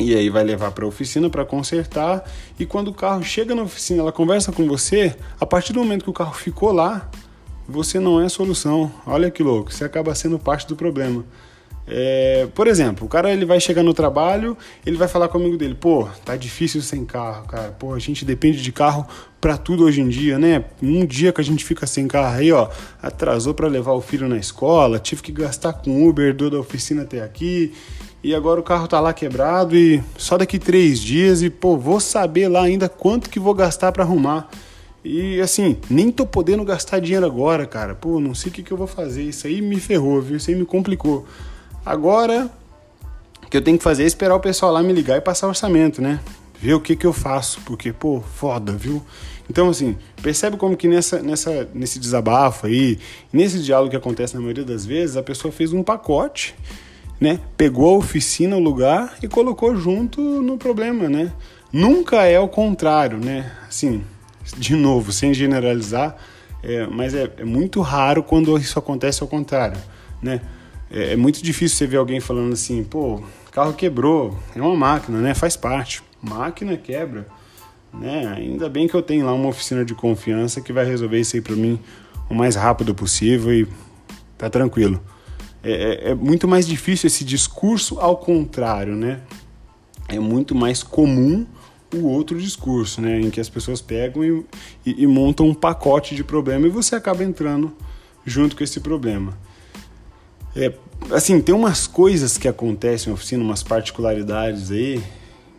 e 0.00 0.14
aí 0.14 0.30
vai 0.30 0.44
levar 0.44 0.70
para 0.70 0.84
a 0.84 0.88
oficina 0.88 1.28
para 1.28 1.44
consertar 1.44 2.24
e 2.58 2.64
quando 2.64 2.88
o 2.88 2.94
carro 2.94 3.22
chega 3.22 3.54
na 3.54 3.62
oficina, 3.62 4.00
ela 4.00 4.12
conversa 4.12 4.52
com 4.52 4.66
você, 4.66 5.16
a 5.40 5.46
partir 5.46 5.72
do 5.72 5.80
momento 5.80 6.04
que 6.04 6.10
o 6.10 6.14
carro 6.14 6.34
ficou 6.34 6.72
lá, 6.72 7.10
você 7.68 8.00
não 8.00 8.20
é 8.20 8.24
a 8.24 8.30
solução. 8.30 8.90
Olha 9.06 9.30
que 9.30 9.42
louco, 9.42 9.72
você 9.72 9.84
acaba 9.84 10.14
sendo 10.14 10.38
parte 10.38 10.66
do 10.66 10.74
problema. 10.74 11.24
É, 11.90 12.46
por 12.54 12.66
exemplo, 12.66 13.06
o 13.06 13.08
cara 13.08 13.32
ele 13.32 13.46
vai 13.46 13.58
chegar 13.58 13.82
no 13.82 13.94
trabalho, 13.94 14.56
ele 14.84 14.98
vai 14.98 15.08
falar 15.08 15.28
com 15.28 15.38
o 15.38 15.40
amigo 15.40 15.56
dele, 15.56 15.74
pô, 15.74 16.06
tá 16.22 16.36
difícil 16.36 16.82
sem 16.82 17.04
carro, 17.04 17.46
cara. 17.46 17.70
Pô, 17.70 17.94
a 17.94 17.98
gente 17.98 18.26
depende 18.26 18.62
de 18.62 18.70
carro 18.70 19.06
para 19.40 19.56
tudo 19.56 19.84
hoje 19.84 20.02
em 20.02 20.08
dia, 20.08 20.38
né? 20.38 20.64
Um 20.82 21.06
dia 21.06 21.32
que 21.32 21.40
a 21.40 21.44
gente 21.44 21.64
fica 21.64 21.86
sem 21.86 22.06
carro 22.06 22.36
aí, 22.36 22.52
ó, 22.52 22.68
atrasou 23.02 23.54
para 23.54 23.68
levar 23.68 23.92
o 23.92 24.02
filho 24.02 24.28
na 24.28 24.36
escola, 24.36 24.98
tive 24.98 25.22
que 25.22 25.32
gastar 25.32 25.72
com 25.72 26.06
Uber 26.06 26.34
do 26.34 26.50
da 26.50 26.58
oficina 26.58 27.02
até 27.02 27.22
aqui, 27.22 27.72
e 28.22 28.34
agora 28.34 28.60
o 28.60 28.62
carro 28.62 28.86
tá 28.86 29.00
lá 29.00 29.14
quebrado 29.14 29.74
e 29.74 30.02
só 30.18 30.36
daqui 30.36 30.58
três 30.58 31.00
dias 31.00 31.40
e 31.40 31.48
pô, 31.48 31.78
vou 31.78 32.00
saber 32.00 32.48
lá 32.48 32.64
ainda 32.64 32.86
quanto 32.88 33.30
que 33.30 33.40
vou 33.40 33.54
gastar 33.54 33.92
para 33.92 34.04
arrumar. 34.04 34.50
E 35.04 35.40
assim, 35.40 35.76
nem 35.88 36.10
tô 36.10 36.26
podendo 36.26 36.64
gastar 36.64 37.00
dinheiro 37.00 37.24
agora, 37.24 37.66
cara. 37.66 37.94
Pô, 37.94 38.18
não 38.20 38.34
sei 38.34 38.50
o 38.50 38.54
que, 38.54 38.62
que 38.62 38.72
eu 38.72 38.76
vou 38.76 38.86
fazer. 38.86 39.22
Isso 39.22 39.46
aí 39.46 39.62
me 39.62 39.78
ferrou, 39.78 40.20
viu? 40.20 40.36
Isso 40.36 40.50
aí 40.50 40.56
me 40.56 40.64
complicou. 40.64 41.26
Agora, 41.84 42.50
o 43.44 43.48
que 43.48 43.56
eu 43.56 43.62
tenho 43.62 43.78
que 43.78 43.84
fazer 43.84 44.02
é 44.02 44.06
esperar 44.06 44.34
o 44.34 44.40
pessoal 44.40 44.72
lá 44.72 44.82
me 44.82 44.92
ligar 44.92 45.16
e 45.16 45.20
passar 45.20 45.48
orçamento, 45.48 46.02
né? 46.02 46.20
Ver 46.60 46.74
o 46.74 46.80
que, 46.80 46.96
que 46.96 47.06
eu 47.06 47.12
faço, 47.12 47.60
porque, 47.64 47.92
pô, 47.92 48.20
foda, 48.20 48.72
viu? 48.72 49.02
Então, 49.48 49.70
assim, 49.70 49.96
percebe 50.20 50.56
como 50.56 50.76
que 50.76 50.86
nessa, 50.86 51.22
nessa, 51.22 51.68
nesse 51.72 51.98
desabafo 51.98 52.66
aí, 52.66 52.98
nesse 53.32 53.60
diálogo 53.62 53.90
que 53.90 53.96
acontece 53.96 54.34
na 54.34 54.40
maioria 54.40 54.64
das 54.64 54.84
vezes, 54.84 55.16
a 55.16 55.22
pessoa 55.22 55.50
fez 55.50 55.72
um 55.72 55.82
pacote, 55.82 56.54
né? 57.20 57.40
Pegou 57.56 57.94
a 57.94 57.98
oficina, 57.98 58.56
o 58.56 58.60
lugar 58.60 59.16
e 59.22 59.28
colocou 59.28 59.74
junto 59.76 60.20
no 60.20 60.58
problema, 60.58 61.08
né? 61.08 61.32
Nunca 61.72 62.24
é 62.24 62.38
o 62.38 62.48
contrário, 62.48 63.18
né? 63.18 63.50
Assim, 63.66 64.02
de 64.56 64.74
novo, 64.74 65.12
sem 65.12 65.34
generalizar, 65.34 66.16
é, 66.62 66.86
mas 66.86 67.14
é, 67.14 67.30
é 67.38 67.44
muito 67.44 67.80
raro 67.80 68.22
quando 68.22 68.56
isso 68.58 68.78
acontece 68.78 69.22
ao 69.22 69.28
contrário, 69.28 69.78
né? 70.22 70.40
É, 70.90 71.12
é, 71.12 71.16
muito 71.16 71.42
difícil 71.42 71.76
você 71.76 71.86
ver 71.86 71.98
alguém 71.98 72.20
falando 72.20 72.52
assim, 72.52 72.82
pô, 72.82 73.22
carro 73.50 73.72
quebrou, 73.74 74.38
é 74.54 74.60
uma 74.60 74.74
máquina, 74.76 75.18
né? 75.20 75.34
Faz 75.34 75.56
parte. 75.56 76.02
Máquina 76.20 76.76
quebra, 76.76 77.26
né? 77.92 78.34
Ainda 78.36 78.68
bem 78.68 78.88
que 78.88 78.94
eu 78.94 79.02
tenho 79.02 79.26
lá 79.26 79.32
uma 79.32 79.48
oficina 79.48 79.84
de 79.84 79.94
confiança 79.94 80.60
que 80.60 80.72
vai 80.72 80.84
resolver 80.84 81.20
isso 81.20 81.36
aí 81.36 81.42
para 81.42 81.54
mim 81.54 81.78
o 82.28 82.34
mais 82.34 82.56
rápido 82.56 82.94
possível 82.94 83.52
e 83.52 83.68
tá 84.36 84.48
tranquilo. 84.50 85.00
É, 85.62 85.70
é, 85.70 86.10
é, 86.10 86.14
muito 86.14 86.46
mais 86.46 86.66
difícil 86.66 87.06
esse 87.06 87.24
discurso 87.24 87.98
ao 88.00 88.16
contrário, 88.16 88.94
né? 88.94 89.20
É 90.08 90.18
muito 90.18 90.54
mais 90.54 90.82
comum 90.82 91.46
o 91.94 92.06
outro 92.06 92.38
discurso, 92.38 93.00
né? 93.00 93.20
Em 93.20 93.30
que 93.30 93.40
as 93.40 93.48
pessoas 93.48 93.80
pegam 93.80 94.24
e, 94.24 94.44
e, 94.84 95.02
e 95.02 95.06
montam 95.06 95.46
um 95.46 95.54
pacote 95.54 96.14
de 96.14 96.22
problema 96.22 96.66
e 96.66 96.70
você 96.70 96.94
acaba 96.94 97.24
entrando 97.24 97.72
junto 98.24 98.56
com 98.56 98.62
esse 98.62 98.80
problema. 98.80 99.36
É, 100.54 100.72
assim, 101.10 101.40
tem 101.40 101.54
umas 101.54 101.86
coisas 101.86 102.36
que 102.36 102.48
acontecem 102.48 103.08
na 103.08 103.14
oficina, 103.14 103.42
umas 103.42 103.62
particularidades 103.62 104.70
aí, 104.70 105.02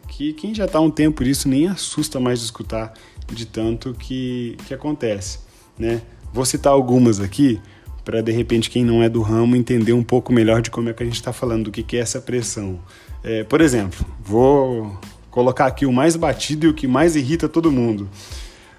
que 0.07 0.33
quem 0.33 0.53
já 0.53 0.65
está 0.65 0.79
há 0.79 0.81
um 0.81 0.91
tempo 0.91 1.23
nisso 1.23 1.47
nem 1.47 1.67
assusta 1.67 2.19
mais 2.19 2.39
de 2.39 2.45
escutar 2.45 2.93
de 3.31 3.45
tanto 3.45 3.93
que, 3.93 4.57
que 4.67 4.73
acontece, 4.73 5.39
né? 5.77 6.01
Vou 6.33 6.45
citar 6.45 6.73
algumas 6.73 7.19
aqui 7.19 7.59
para 8.03 8.21
de 8.21 8.31
repente 8.31 8.69
quem 8.69 8.83
não 8.83 9.03
é 9.03 9.09
do 9.09 9.21
ramo 9.21 9.55
entender 9.55 9.93
um 9.93 10.03
pouco 10.03 10.33
melhor 10.33 10.61
de 10.61 10.71
como 10.71 10.89
é 10.89 10.93
que 10.93 11.03
a 11.03 11.05
gente 11.05 11.15
está 11.15 11.31
falando, 11.31 11.65
do 11.65 11.71
que, 11.71 11.83
que 11.83 11.97
é 11.97 11.99
essa 11.99 12.19
pressão. 12.19 12.79
É, 13.23 13.43
por 13.43 13.61
exemplo, 13.61 14.05
vou 14.23 14.97
colocar 15.29 15.65
aqui 15.65 15.85
o 15.85 15.91
mais 15.91 16.15
batido 16.15 16.65
e 16.65 16.69
o 16.69 16.73
que 16.73 16.87
mais 16.87 17.15
irrita 17.15 17.47
todo 17.47 17.71
mundo. 17.71 18.09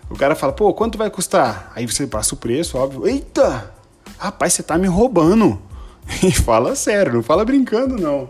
O 0.09 0.16
cara 0.16 0.35
fala, 0.35 0.52
pô, 0.52 0.73
quanto 0.75 0.99
vai 0.99 1.09
custar? 1.09 1.73
Aí 1.75 1.87
você 1.87 2.07
passa 2.07 2.35
o 2.35 2.38
preço, 2.38 2.76
óbvio. 2.76 3.07
Eita! 3.07 3.73
Rapaz, 4.19 4.52
você 4.52 4.62
tá 4.62 4.76
me 4.76 4.88
roubando. 4.88 5.61
E 6.25 6.33
fala 6.33 6.75
sério, 6.75 7.12
não 7.12 7.23
fala 7.23 7.45
brincando 7.45 7.97
não, 7.97 8.28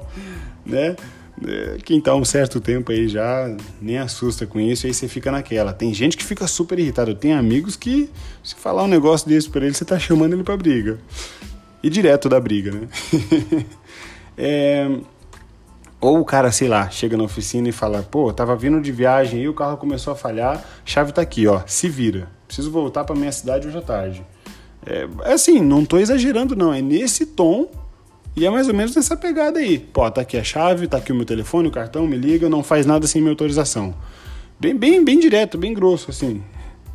né? 0.67 0.97
É, 1.47 1.79
quem 1.83 1.99
tá 2.01 2.15
um 2.15 2.25
certo 2.25 2.61
tempo 2.61 2.93
aí 2.93 3.09
já 3.09 3.57
nem 3.81 3.97
assusta 3.97 4.47
com 4.47 4.61
isso, 4.61 4.87
aí 4.87 4.93
você 4.93 5.09
fica 5.09 5.33
naquela. 5.33 5.73
Tem 5.73 5.93
gente 5.95 6.17
que 6.17 6.25
fica 6.25 6.47
super 6.47 6.79
irritado. 6.79 7.15
Tem 7.15 7.33
amigos 7.33 7.77
que, 7.77 8.11
se 8.45 8.55
falar 8.55 8.85
um 8.85 8.89
negócio 8.89 9.27
desse 9.27 9.49
pra 9.49 9.65
ele, 9.65 9.75
você 9.75 9.85
tá 9.85 9.99
chamando 9.99 10.35
ele 10.35 10.45
pra 10.45 10.57
briga. 10.57 10.99
E 11.83 11.89
direto 11.89 12.29
da 12.29 12.39
briga, 12.39 12.73
né? 12.73 12.89
é... 14.37 14.91
Ou 16.01 16.19
o 16.19 16.25
cara, 16.25 16.51
sei 16.51 16.67
lá, 16.67 16.89
chega 16.89 17.17
na 17.17 17.25
oficina 17.25 17.69
e 17.69 17.73
fala: 17.73 18.03
pô, 18.03 18.33
tava 18.33 18.57
vindo 18.57 18.81
de 18.81 18.91
viagem 18.91 19.43
e 19.43 19.49
o 19.49 19.55
carro 19.55 19.77
começou 19.77 20.13
a 20.13 20.17
falhar, 20.17 20.65
chave 20.85 21.13
tá 21.13 21.21
aqui, 21.21 21.47
ó, 21.47 21.61
se 21.67 21.89
vira. 21.89 22.29
Preciso 22.47 22.71
voltar 22.71 23.05
pra 23.05 23.15
minha 23.15 23.31
cidade 23.31 23.69
hoje 23.69 23.79
à 23.79 23.83
tarde. 23.83 24.27
É, 24.85 25.07
é 25.25 25.33
assim, 25.35 25.61
não 25.61 25.83
estou 25.83 26.01
exagerando, 26.01 26.57
não. 26.57 26.73
É 26.73 26.81
nesse 26.81 27.27
tom 27.27 27.69
e 28.35 28.47
é 28.47 28.51
mais 28.51 28.69
ou 28.69 28.75
menos 28.75 28.97
nessa 28.97 29.17
pegada 29.17 29.59
aí. 29.59 29.79
Pô, 29.79 30.11
tá 30.11 30.23
aqui 30.23 30.37
a 30.37 30.45
chave, 30.45 30.89
tá 30.89 30.97
aqui 30.97 31.13
o 31.13 31.15
meu 31.15 31.27
telefone, 31.27 31.69
o 31.69 31.71
cartão, 31.71 32.07
me 32.07 32.17
liga, 32.17 32.49
não 32.49 32.63
faz 32.63 32.87
nada 32.87 33.07
sem 33.07 33.21
minha 33.21 33.33
autorização. 33.33 33.95
Bem, 34.59 34.75
bem, 34.75 35.05
bem 35.05 35.19
direto, 35.19 35.59
bem 35.59 35.75
grosso, 35.75 36.11
assim. 36.11 36.43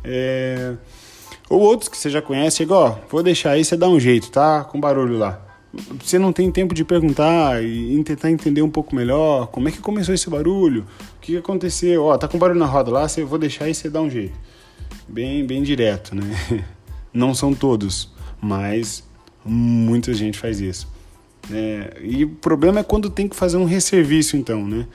É... 0.02 0.74
Ou 1.48 1.60
outros 1.60 1.88
que 1.88 1.96
você 1.96 2.10
já 2.10 2.20
conhece, 2.20 2.62
igual, 2.62 3.00
vou 3.08 3.22
deixar 3.22 3.50
aí, 3.50 3.64
você 3.64 3.76
dá 3.76 3.88
um 3.88 4.00
jeito, 4.00 4.30
tá? 4.30 4.64
Com 4.64 4.80
barulho 4.80 5.16
lá. 5.16 5.45
Você 6.02 6.18
não 6.18 6.32
tem 6.32 6.50
tempo 6.50 6.74
de 6.74 6.84
perguntar 6.84 7.62
e 7.62 8.02
tentar 8.04 8.30
entender 8.30 8.62
um 8.62 8.70
pouco 8.70 8.94
melhor 8.94 9.48
como 9.48 9.68
é 9.68 9.72
que 9.72 9.78
começou 9.78 10.14
esse 10.14 10.28
barulho, 10.30 10.86
o 11.16 11.20
que 11.20 11.36
aconteceu, 11.36 12.04
ó, 12.04 12.16
tá 12.16 12.28
com 12.28 12.38
barulho 12.38 12.58
na 12.58 12.66
roda 12.66 12.90
lá, 12.90 13.08
você 13.08 13.24
vou 13.24 13.38
deixar 13.38 13.64
aí, 13.64 13.74
você 13.74 13.90
dá 13.90 14.00
um 14.00 14.10
jeito. 14.10 14.38
Bem, 15.08 15.46
bem 15.46 15.62
direto, 15.62 16.14
né? 16.14 16.24
Não 17.12 17.34
são 17.34 17.54
todos, 17.54 18.12
mas 18.40 19.04
muita 19.44 20.12
gente 20.12 20.38
faz 20.38 20.60
isso. 20.60 20.88
É, 21.52 21.98
e 22.02 22.24
o 22.24 22.28
problema 22.28 22.80
é 22.80 22.82
quando 22.82 23.08
tem 23.08 23.28
que 23.28 23.36
fazer 23.36 23.56
um 23.56 23.64
resserviço, 23.64 24.36
então, 24.36 24.66
né? 24.66 24.86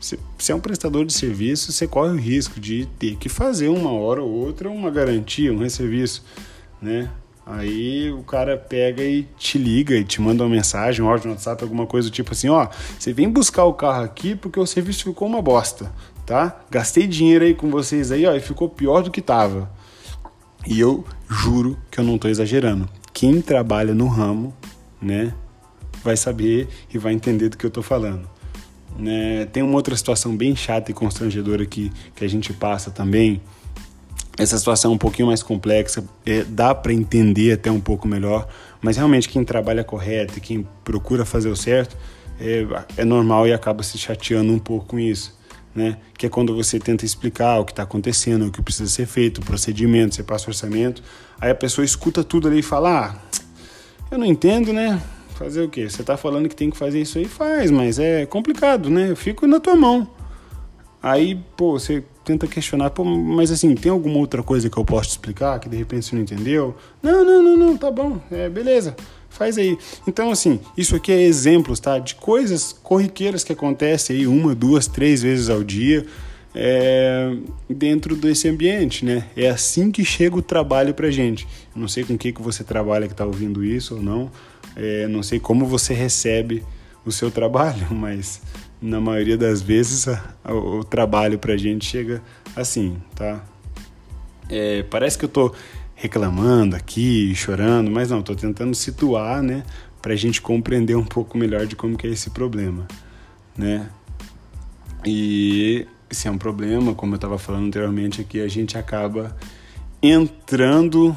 Se, 0.00 0.18
se 0.38 0.52
é 0.52 0.54
um 0.54 0.60
prestador 0.60 1.04
de 1.04 1.12
serviço, 1.12 1.72
você 1.72 1.86
corre 1.86 2.10
o 2.12 2.16
risco 2.16 2.60
de 2.60 2.86
ter 2.98 3.16
que 3.16 3.28
fazer 3.28 3.68
uma 3.68 3.90
hora 3.92 4.22
ou 4.22 4.30
outra 4.30 4.68
uma 4.68 4.90
garantia, 4.90 5.52
um 5.52 5.58
resserviço, 5.58 6.22
né? 6.80 7.10
Aí 7.48 8.10
o 8.10 8.24
cara 8.24 8.56
pega 8.56 9.04
e 9.04 9.22
te 9.38 9.56
liga 9.56 9.94
e 9.94 10.02
te 10.02 10.20
manda 10.20 10.42
uma 10.42 10.50
mensagem, 10.50 11.00
um 11.00 11.08
áudio 11.08 11.28
no 11.28 11.34
WhatsApp, 11.34 11.62
alguma 11.62 11.86
coisa 11.86 12.10
tipo 12.10 12.32
assim, 12.32 12.48
ó, 12.48 12.66
você 12.98 13.12
vem 13.12 13.30
buscar 13.30 13.64
o 13.64 13.72
carro 13.72 14.02
aqui 14.02 14.34
porque 14.34 14.58
o 14.58 14.66
serviço 14.66 15.04
ficou 15.04 15.28
uma 15.28 15.40
bosta, 15.40 15.92
tá? 16.26 16.60
Gastei 16.68 17.06
dinheiro 17.06 17.44
aí 17.44 17.54
com 17.54 17.70
vocês 17.70 18.10
aí, 18.10 18.26
ó, 18.26 18.34
e 18.34 18.40
ficou 18.40 18.68
pior 18.68 19.04
do 19.04 19.12
que 19.12 19.22
tava. 19.22 19.70
E 20.66 20.80
eu 20.80 21.04
juro 21.30 21.78
que 21.88 22.00
eu 22.00 22.04
não 22.04 22.16
estou 22.16 22.28
exagerando. 22.28 22.88
Quem 23.12 23.40
trabalha 23.40 23.94
no 23.94 24.08
ramo, 24.08 24.52
né, 25.00 25.32
vai 26.02 26.16
saber 26.16 26.68
e 26.92 26.98
vai 26.98 27.12
entender 27.12 27.48
do 27.48 27.56
que 27.56 27.64
eu 27.64 27.68
estou 27.68 27.82
falando. 27.82 28.28
Né, 28.98 29.46
tem 29.46 29.62
uma 29.62 29.76
outra 29.76 29.96
situação 29.96 30.36
bem 30.36 30.56
chata 30.56 30.90
e 30.90 30.94
constrangedora 30.94 31.64
que, 31.64 31.92
que 32.16 32.24
a 32.24 32.28
gente 32.28 32.52
passa 32.52 32.90
também. 32.90 33.40
Essa 34.38 34.58
situação 34.58 34.92
é 34.92 34.94
um 34.94 34.98
pouquinho 34.98 35.28
mais 35.28 35.42
complexa, 35.42 36.04
é, 36.24 36.44
dá 36.44 36.74
para 36.74 36.92
entender 36.92 37.52
até 37.52 37.70
um 37.70 37.80
pouco 37.80 38.06
melhor, 38.06 38.46
mas 38.80 38.96
realmente 38.96 39.28
quem 39.28 39.44
trabalha 39.44 39.82
correto 39.82 40.38
e 40.38 40.40
quem 40.40 40.66
procura 40.84 41.24
fazer 41.24 41.48
o 41.48 41.56
certo 41.56 41.96
é, 42.38 42.66
é 42.98 43.04
normal 43.04 43.46
e 43.46 43.52
acaba 43.52 43.82
se 43.82 43.96
chateando 43.96 44.52
um 44.52 44.58
pouco 44.58 44.86
com 44.86 44.98
isso. 44.98 45.34
Né? 45.74 45.98
Que 46.16 46.26
é 46.26 46.28
quando 46.28 46.54
você 46.54 46.78
tenta 46.78 47.04
explicar 47.04 47.58
o 47.58 47.64
que 47.64 47.72
está 47.72 47.82
acontecendo, 47.82 48.46
o 48.46 48.50
que 48.50 48.62
precisa 48.62 48.90
ser 48.90 49.06
feito, 49.06 49.38
o 49.38 49.44
procedimento, 49.44 50.14
você 50.14 50.22
passa 50.22 50.46
o 50.46 50.48
orçamento, 50.48 51.02
aí 51.38 51.50
a 51.50 51.54
pessoa 51.54 51.84
escuta 51.84 52.24
tudo 52.24 52.48
ali 52.48 52.60
e 52.60 52.62
fala: 52.62 53.10
ah, 53.10 53.38
eu 54.10 54.16
não 54.16 54.24
entendo, 54.24 54.72
né? 54.72 55.02
Fazer 55.34 55.60
o 55.60 55.68
quê? 55.68 55.88
Você 55.88 56.00
está 56.00 56.16
falando 56.16 56.48
que 56.48 56.56
tem 56.56 56.70
que 56.70 56.78
fazer 56.78 57.02
isso 57.02 57.18
aí? 57.18 57.26
Faz, 57.26 57.70
mas 57.70 57.98
é 57.98 58.24
complicado, 58.24 58.88
né? 58.88 59.10
Eu 59.10 59.16
fico 59.16 59.46
na 59.46 59.60
tua 59.60 59.76
mão. 59.76 60.08
Aí, 61.06 61.38
pô, 61.56 61.78
você 61.78 62.02
tenta 62.24 62.48
questionar, 62.48 62.90
pô, 62.90 63.04
mas 63.04 63.52
assim, 63.52 63.76
tem 63.76 63.92
alguma 63.92 64.18
outra 64.18 64.42
coisa 64.42 64.68
que 64.68 64.76
eu 64.76 64.84
posso 64.84 65.10
te 65.10 65.12
explicar 65.12 65.60
que 65.60 65.68
de 65.68 65.76
repente 65.76 66.04
você 66.04 66.16
não 66.16 66.22
entendeu? 66.22 66.74
Não, 67.00 67.24
não, 67.24 67.44
não, 67.44 67.56
não, 67.56 67.76
tá 67.76 67.92
bom, 67.92 68.20
é, 68.28 68.48
beleza, 68.48 68.96
faz 69.30 69.56
aí. 69.56 69.78
Então, 70.04 70.32
assim, 70.32 70.58
isso 70.76 70.96
aqui 70.96 71.12
é 71.12 71.22
exemplos, 71.22 71.78
tá? 71.78 72.00
De 72.00 72.16
coisas 72.16 72.72
corriqueiras 72.72 73.44
que 73.44 73.52
acontecem 73.52 74.16
aí 74.16 74.26
uma, 74.26 74.52
duas, 74.52 74.88
três 74.88 75.22
vezes 75.22 75.48
ao 75.48 75.62
dia 75.62 76.04
é, 76.52 77.36
dentro 77.70 78.16
desse 78.16 78.48
ambiente, 78.48 79.04
né? 79.04 79.28
É 79.36 79.48
assim 79.48 79.92
que 79.92 80.04
chega 80.04 80.34
o 80.36 80.42
trabalho 80.42 80.92
pra 80.92 81.08
gente. 81.08 81.46
não 81.72 81.86
sei 81.86 82.02
com 82.02 82.18
que, 82.18 82.32
que 82.32 82.42
você 82.42 82.64
trabalha 82.64 83.06
que 83.06 83.14
tá 83.14 83.24
ouvindo 83.24 83.64
isso 83.64 83.94
ou 83.94 84.02
não, 84.02 84.28
é, 84.74 85.06
não 85.06 85.22
sei 85.22 85.38
como 85.38 85.66
você 85.66 85.94
recebe 85.94 86.64
o 87.06 87.12
seu 87.12 87.30
trabalho, 87.30 87.86
mas 87.94 88.42
na 88.82 89.00
maioria 89.00 89.38
das 89.38 89.62
vezes 89.62 90.08
a, 90.08 90.34
a, 90.44 90.52
o 90.52 90.84
trabalho 90.84 91.38
pra 91.38 91.56
gente 91.56 91.86
chega 91.86 92.22
assim, 92.54 92.98
tá? 93.14 93.42
É, 94.50 94.82
parece 94.84 95.16
que 95.16 95.24
eu 95.24 95.28
tô 95.28 95.54
reclamando 95.94 96.76
aqui, 96.76 97.34
chorando, 97.34 97.90
mas 97.90 98.10
não, 98.10 98.22
tô 98.22 98.34
tentando 98.34 98.74
situar, 98.74 99.42
né, 99.42 99.64
pra 100.02 100.14
gente 100.14 100.42
compreender 100.42 100.94
um 100.96 101.04
pouco 101.04 101.38
melhor 101.38 101.66
de 101.66 101.74
como 101.74 101.96
que 101.96 102.06
é 102.06 102.10
esse 102.10 102.30
problema, 102.30 102.86
né? 103.56 103.88
E 105.04 105.86
se 106.10 106.28
é 106.28 106.30
um 106.30 106.38
problema, 106.38 106.94
como 106.94 107.14
eu 107.14 107.16
estava 107.16 107.38
falando 107.38 107.66
anteriormente 107.66 108.20
aqui, 108.20 108.40
a 108.40 108.48
gente 108.48 108.76
acaba 108.76 109.36
entrando 110.02 111.16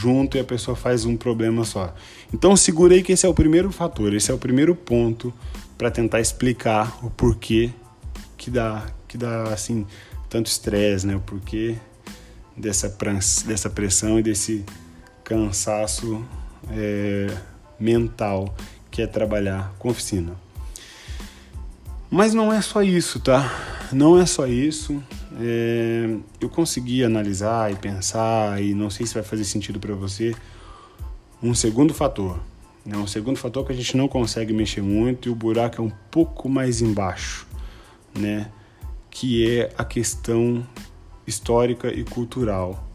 junto 0.00 0.36
e 0.36 0.40
a 0.40 0.44
pessoa 0.44 0.76
faz 0.76 1.04
um 1.04 1.16
problema 1.16 1.64
só. 1.64 1.94
Então 2.32 2.56
segurei 2.56 3.02
que 3.02 3.12
esse 3.12 3.26
é 3.26 3.28
o 3.28 3.34
primeiro 3.34 3.70
fator, 3.70 4.14
esse 4.14 4.30
é 4.30 4.34
o 4.34 4.38
primeiro 4.38 4.74
ponto 4.74 5.32
para 5.76 5.90
tentar 5.90 6.20
explicar 6.20 6.98
o 7.04 7.10
porquê 7.10 7.70
que 8.36 8.50
dá, 8.50 8.86
que 9.08 9.16
dá 9.16 9.44
assim 9.44 9.86
tanto 10.28 10.46
estresse, 10.46 11.06
né? 11.06 11.16
O 11.16 11.20
porquê 11.20 11.76
dessa, 12.56 12.94
dessa 13.46 13.70
pressão 13.70 14.18
e 14.18 14.22
desse 14.22 14.64
cansaço 15.24 16.24
é, 16.70 17.26
mental 17.78 18.54
que 18.90 19.02
é 19.02 19.06
trabalhar 19.06 19.74
com 19.78 19.88
oficina. 19.88 20.45
Mas 22.10 22.34
não 22.34 22.52
é 22.52 22.60
só 22.60 22.82
isso, 22.82 23.20
tá? 23.20 23.50
Não 23.92 24.18
é 24.18 24.26
só 24.26 24.46
isso. 24.46 25.02
É, 25.40 26.16
eu 26.40 26.48
consegui 26.48 27.04
analisar 27.04 27.72
e 27.72 27.76
pensar, 27.76 28.62
e 28.62 28.74
não 28.74 28.90
sei 28.90 29.06
se 29.06 29.14
vai 29.14 29.22
fazer 29.22 29.44
sentido 29.44 29.78
para 29.78 29.94
você, 29.94 30.34
um 31.42 31.54
segundo 31.54 31.92
fator 31.92 32.38
é 32.92 32.96
um 32.96 33.06
segundo 33.06 33.36
fator 33.36 33.66
que 33.66 33.72
a 33.72 33.74
gente 33.74 33.96
não 33.96 34.06
consegue 34.06 34.52
mexer 34.52 34.80
muito 34.80 35.28
e 35.28 35.32
o 35.32 35.34
buraco 35.34 35.80
é 35.80 35.84
um 35.84 35.90
pouco 36.10 36.48
mais 36.48 36.80
embaixo, 36.80 37.46
né? 38.16 38.50
Que 39.10 39.58
é 39.58 39.72
a 39.76 39.84
questão 39.84 40.64
histórica 41.26 41.88
e 41.88 42.04
cultural 42.04 42.86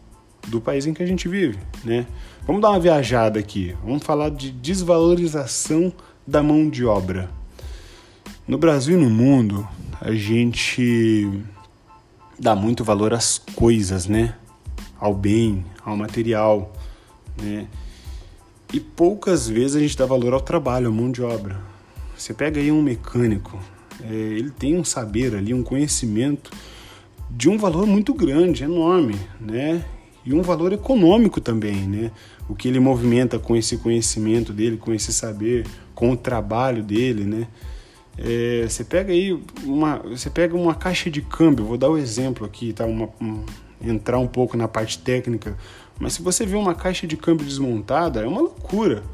do 0.48 0.60
país 0.60 0.86
em 0.86 0.94
que 0.94 1.02
a 1.02 1.06
gente 1.06 1.28
vive, 1.28 1.58
né? 1.84 2.06
Vamos 2.46 2.62
dar 2.62 2.70
uma 2.70 2.80
viajada 2.80 3.38
aqui. 3.38 3.76
Vamos 3.84 4.02
falar 4.02 4.30
de 4.30 4.50
desvalorização 4.50 5.92
da 6.26 6.42
mão 6.42 6.70
de 6.70 6.86
obra. 6.86 7.30
No 8.46 8.58
Brasil 8.58 8.98
e 8.98 9.00
no 9.00 9.08
mundo, 9.08 9.66
a 10.00 10.12
gente 10.12 11.30
dá 12.36 12.56
muito 12.56 12.82
valor 12.82 13.14
às 13.14 13.38
coisas, 13.38 14.08
né? 14.08 14.34
Ao 14.98 15.14
bem, 15.14 15.64
ao 15.84 15.96
material, 15.96 16.72
né? 17.40 17.68
E 18.72 18.80
poucas 18.80 19.48
vezes 19.48 19.76
a 19.76 19.80
gente 19.80 19.96
dá 19.96 20.04
valor 20.04 20.34
ao 20.34 20.40
trabalho, 20.40 20.88
à 20.88 20.90
mão 20.90 21.12
de 21.12 21.22
obra. 21.22 21.60
Você 22.16 22.34
pega 22.34 22.60
aí 22.60 22.72
um 22.72 22.82
mecânico, 22.82 23.56
é, 24.02 24.12
ele 24.12 24.50
tem 24.50 24.76
um 24.76 24.84
saber 24.84 25.36
ali, 25.36 25.54
um 25.54 25.62
conhecimento 25.62 26.50
de 27.30 27.48
um 27.48 27.56
valor 27.56 27.86
muito 27.86 28.12
grande, 28.12 28.64
enorme, 28.64 29.14
né? 29.40 29.84
E 30.24 30.34
um 30.34 30.42
valor 30.42 30.72
econômico 30.72 31.40
também, 31.40 31.86
né? 31.86 32.10
O 32.48 32.56
que 32.56 32.66
ele 32.66 32.80
movimenta 32.80 33.38
com 33.38 33.54
esse 33.54 33.76
conhecimento 33.76 34.52
dele, 34.52 34.76
com 34.76 34.92
esse 34.92 35.12
saber, 35.12 35.64
com 35.94 36.10
o 36.10 36.16
trabalho 36.16 36.82
dele, 36.82 37.24
né? 37.24 37.46
É, 38.18 38.66
você 38.68 38.84
pega 38.84 39.12
aí 39.12 39.38
uma, 39.64 39.98
você 39.98 40.28
pega 40.28 40.56
uma 40.56 40.74
caixa 40.74 41.10
de 41.10 41.22
câmbio, 41.22 41.64
vou 41.64 41.78
dar 41.78 41.88
o 41.88 41.94
um 41.94 41.98
exemplo 41.98 42.44
aqui, 42.44 42.72
tá? 42.72 42.84
Uma, 42.84 43.08
um, 43.20 43.44
entrar 43.80 44.18
um 44.18 44.26
pouco 44.26 44.56
na 44.56 44.68
parte 44.68 44.98
técnica 44.98 45.56
mas 46.02 46.14
se 46.14 46.22
você 46.22 46.44
vê 46.44 46.56
uma 46.56 46.74
caixa 46.74 47.06
de 47.06 47.16
câmbio 47.16 47.46
desmontada, 47.46 48.20
é 48.22 48.26
uma 48.26 48.40
loucura. 48.40 49.04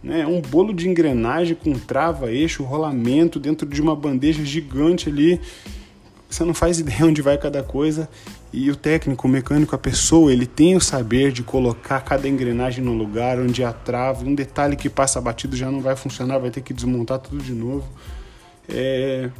Né? 0.00 0.20
É 0.20 0.26
um 0.28 0.40
bolo 0.40 0.72
de 0.72 0.88
engrenagem 0.88 1.56
com 1.56 1.72
trava, 1.72 2.30
eixo, 2.30 2.62
rolamento 2.62 3.40
dentro 3.40 3.66
de 3.68 3.82
uma 3.82 3.96
bandeja 3.96 4.44
gigante 4.44 5.08
ali. 5.08 5.40
Você 6.30 6.44
não 6.44 6.54
faz 6.54 6.78
ideia 6.80 7.04
onde 7.04 7.20
vai 7.20 7.36
cada 7.36 7.64
coisa. 7.64 8.08
E 8.52 8.70
o 8.70 8.76
técnico, 8.76 9.26
o 9.26 9.30
mecânico, 9.30 9.74
a 9.74 9.78
pessoa, 9.78 10.32
ele 10.32 10.46
tem 10.46 10.76
o 10.76 10.80
saber 10.80 11.32
de 11.32 11.42
colocar 11.42 12.00
cada 12.02 12.28
engrenagem 12.28 12.82
no 12.82 12.92
lugar, 12.92 13.40
onde 13.40 13.64
a 13.64 13.72
trava, 13.72 14.24
um 14.24 14.32
detalhe 14.34 14.76
que 14.76 14.88
passa 14.88 15.20
batido 15.20 15.56
já 15.56 15.68
não 15.68 15.80
vai 15.80 15.96
funcionar, 15.96 16.38
vai 16.38 16.50
ter 16.50 16.60
que 16.60 16.72
desmontar 16.72 17.18
tudo 17.18 17.42
de 17.42 17.52
novo. 17.52 17.84
É... 18.68 19.30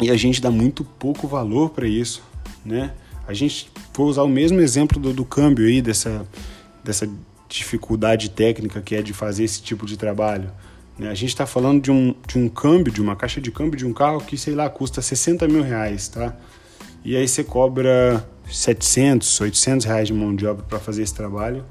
E 0.00 0.10
a 0.10 0.16
gente 0.16 0.40
dá 0.40 0.50
muito 0.50 0.84
pouco 0.84 1.26
valor 1.26 1.70
para 1.70 1.86
isso, 1.86 2.22
né? 2.64 2.92
A 3.26 3.32
gente 3.32 3.70
vou 3.94 4.08
usar 4.08 4.22
o 4.22 4.28
mesmo 4.28 4.60
exemplo 4.60 4.98
do, 4.98 5.12
do 5.12 5.24
câmbio 5.24 5.66
aí, 5.66 5.80
dessa, 5.80 6.26
dessa 6.82 7.08
dificuldade 7.48 8.30
técnica 8.30 8.80
que 8.80 8.94
é 8.94 9.02
de 9.02 9.12
fazer 9.12 9.44
esse 9.44 9.62
tipo 9.62 9.86
de 9.86 9.96
trabalho. 9.96 10.50
Né? 10.98 11.08
A 11.08 11.14
gente 11.14 11.30
está 11.30 11.46
falando 11.46 11.82
de 11.82 11.90
um, 11.90 12.14
de 12.26 12.38
um 12.38 12.48
câmbio, 12.48 12.92
de 12.92 13.00
uma 13.00 13.16
caixa 13.16 13.40
de 13.40 13.50
câmbio 13.50 13.76
de 13.78 13.86
um 13.86 13.92
carro 13.92 14.20
que, 14.20 14.36
sei 14.36 14.54
lá, 14.54 14.68
custa 14.68 15.00
60 15.00 15.48
mil 15.48 15.62
reais, 15.62 16.08
tá? 16.08 16.36
E 17.04 17.16
aí 17.16 17.26
você 17.26 17.42
cobra 17.42 18.26
700, 18.50 19.40
800 19.40 19.86
reais 19.86 20.08
de 20.08 20.14
mão 20.14 20.34
de 20.34 20.46
obra 20.46 20.62
para 20.62 20.78
fazer 20.78 21.02
esse 21.02 21.14
trabalho. 21.14 21.64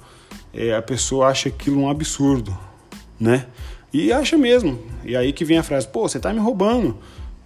É, 0.54 0.76
a 0.76 0.82
pessoa 0.82 1.28
acha 1.28 1.50
aquilo 1.50 1.82
um 1.82 1.90
absurdo, 1.90 2.58
né? 3.20 3.46
E 3.92 4.12
acha 4.12 4.38
mesmo. 4.38 4.80
E 5.04 5.16
aí 5.16 5.34
que 5.34 5.44
vem 5.44 5.58
a 5.58 5.64
frase, 5.64 5.88
pô, 5.88 6.08
você 6.08 6.18
está 6.18 6.32
me 6.32 6.40
roubando. 6.40 6.98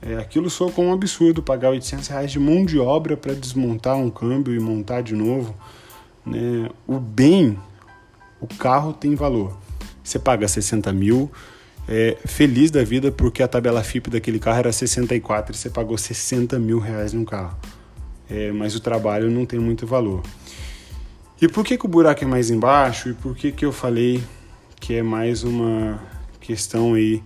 É, 0.02 0.18
aquilo 0.18 0.50
soa 0.50 0.72
como 0.72 0.90
um 0.90 0.94
absurdo, 0.94 1.42
pagar 1.42 1.70
800 1.70 2.08
reais 2.10 2.32
de 2.32 2.40
mão 2.40 2.66
de 2.66 2.78
obra 2.78 3.16
para 3.16 3.34
desmontar 3.34 3.96
um 3.96 4.10
câmbio 4.10 4.54
e 4.54 4.60
montar 4.60 5.02
de 5.02 5.16
novo. 5.16 5.56
Né? 6.26 6.70
O 6.86 7.00
bem, 7.00 7.58
o 8.42 8.48
carro 8.48 8.92
tem 8.92 9.16
valor. 9.16 9.58
Você 10.04 10.20
paga 10.20 10.46
60 10.46 10.92
mil, 10.92 11.32
é, 11.88 12.18
feliz 12.26 12.70
da 12.70 12.84
vida 12.84 13.12
porque 13.12 13.42
a 13.42 13.48
tabela 13.48 13.82
FIP 13.82 14.10
daquele 14.10 14.40
carro 14.40 14.60
era 14.60 14.72
64 14.74 15.56
e 15.56 15.58
você 15.58 15.70
pagou 15.70 15.98
60 15.98 16.60
mil 16.60 16.80
reais 16.80 17.14
num 17.14 17.24
carro. 17.24 17.58
É, 18.30 18.52
mas 18.52 18.76
o 18.76 18.82
trabalho 18.82 19.32
não 19.32 19.46
tem 19.46 19.60
muito 19.60 19.88
valor. 19.88 20.22
E 21.42 21.48
por 21.48 21.64
que, 21.64 21.78
que 21.78 21.86
o 21.86 21.90
buraco 21.90 22.24
é 22.24 22.28
mais 22.28 22.50
embaixo? 22.50 23.10
E 23.10 23.14
por 23.14 23.36
que, 23.36 23.52
que 23.54 23.66
eu 23.66 23.72
falei 23.72 24.22
que 24.80 24.96
é 24.96 25.04
mais 25.04 25.44
uma 25.44 26.02
questão 26.44 26.94
aí 26.94 27.24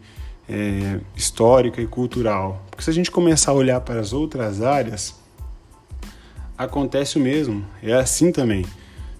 é, 0.47 0.99
histórica 1.15 1.81
e 1.81 1.87
cultural. 1.87 2.63
Porque 2.69 2.83
se 2.83 2.89
a 2.89 2.93
gente 2.93 3.11
começar 3.11 3.51
a 3.51 3.55
olhar 3.55 3.81
para 3.81 3.99
as 3.99 4.13
outras 4.13 4.61
áreas, 4.61 5.15
acontece 6.57 7.17
o 7.17 7.19
mesmo. 7.19 7.65
É 7.81 7.93
assim 7.93 8.31
também. 8.31 8.65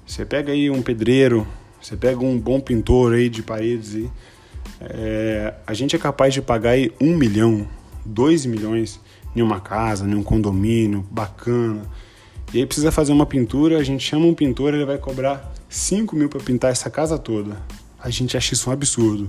Você 0.05 0.23
pega 0.25 0.51
aí 0.53 0.69
um 0.69 0.81
pedreiro, 0.81 1.45
você 1.81 1.97
pega 1.97 2.23
um 2.23 2.39
bom 2.39 2.59
pintor 2.59 3.13
aí 3.13 3.27
de 3.27 3.43
paredes, 3.43 4.09
é, 4.79 5.53
a 5.65 5.73
gente 5.73 5.95
é 5.95 5.99
capaz 5.99 6.33
de 6.33 6.41
pagar 6.41 6.71
aí 6.71 6.93
um 7.01 7.17
milhão, 7.17 7.67
dois 8.05 8.45
milhões 8.45 8.99
em 9.35 9.41
uma 9.41 9.59
casa, 9.59 10.05
em 10.05 10.15
um 10.15 10.23
condomínio 10.23 11.05
bacana. 11.11 11.81
E 12.53 12.59
aí 12.59 12.65
precisa 12.65 12.91
fazer 12.91 13.11
uma 13.11 13.25
pintura, 13.25 13.77
a 13.77 13.83
gente 13.83 14.03
chama 14.03 14.25
um 14.25 14.33
pintor, 14.33 14.73
ele 14.73 14.85
vai 14.85 14.97
cobrar 14.97 15.51
5 15.67 16.15
mil 16.15 16.29
para 16.29 16.39
pintar 16.39 16.71
essa 16.71 16.89
casa 16.89 17.17
toda. 17.17 17.57
A 17.99 18.09
gente 18.09 18.37
acha 18.37 18.53
isso 18.53 18.69
um 18.69 18.73
absurdo. 18.73 19.27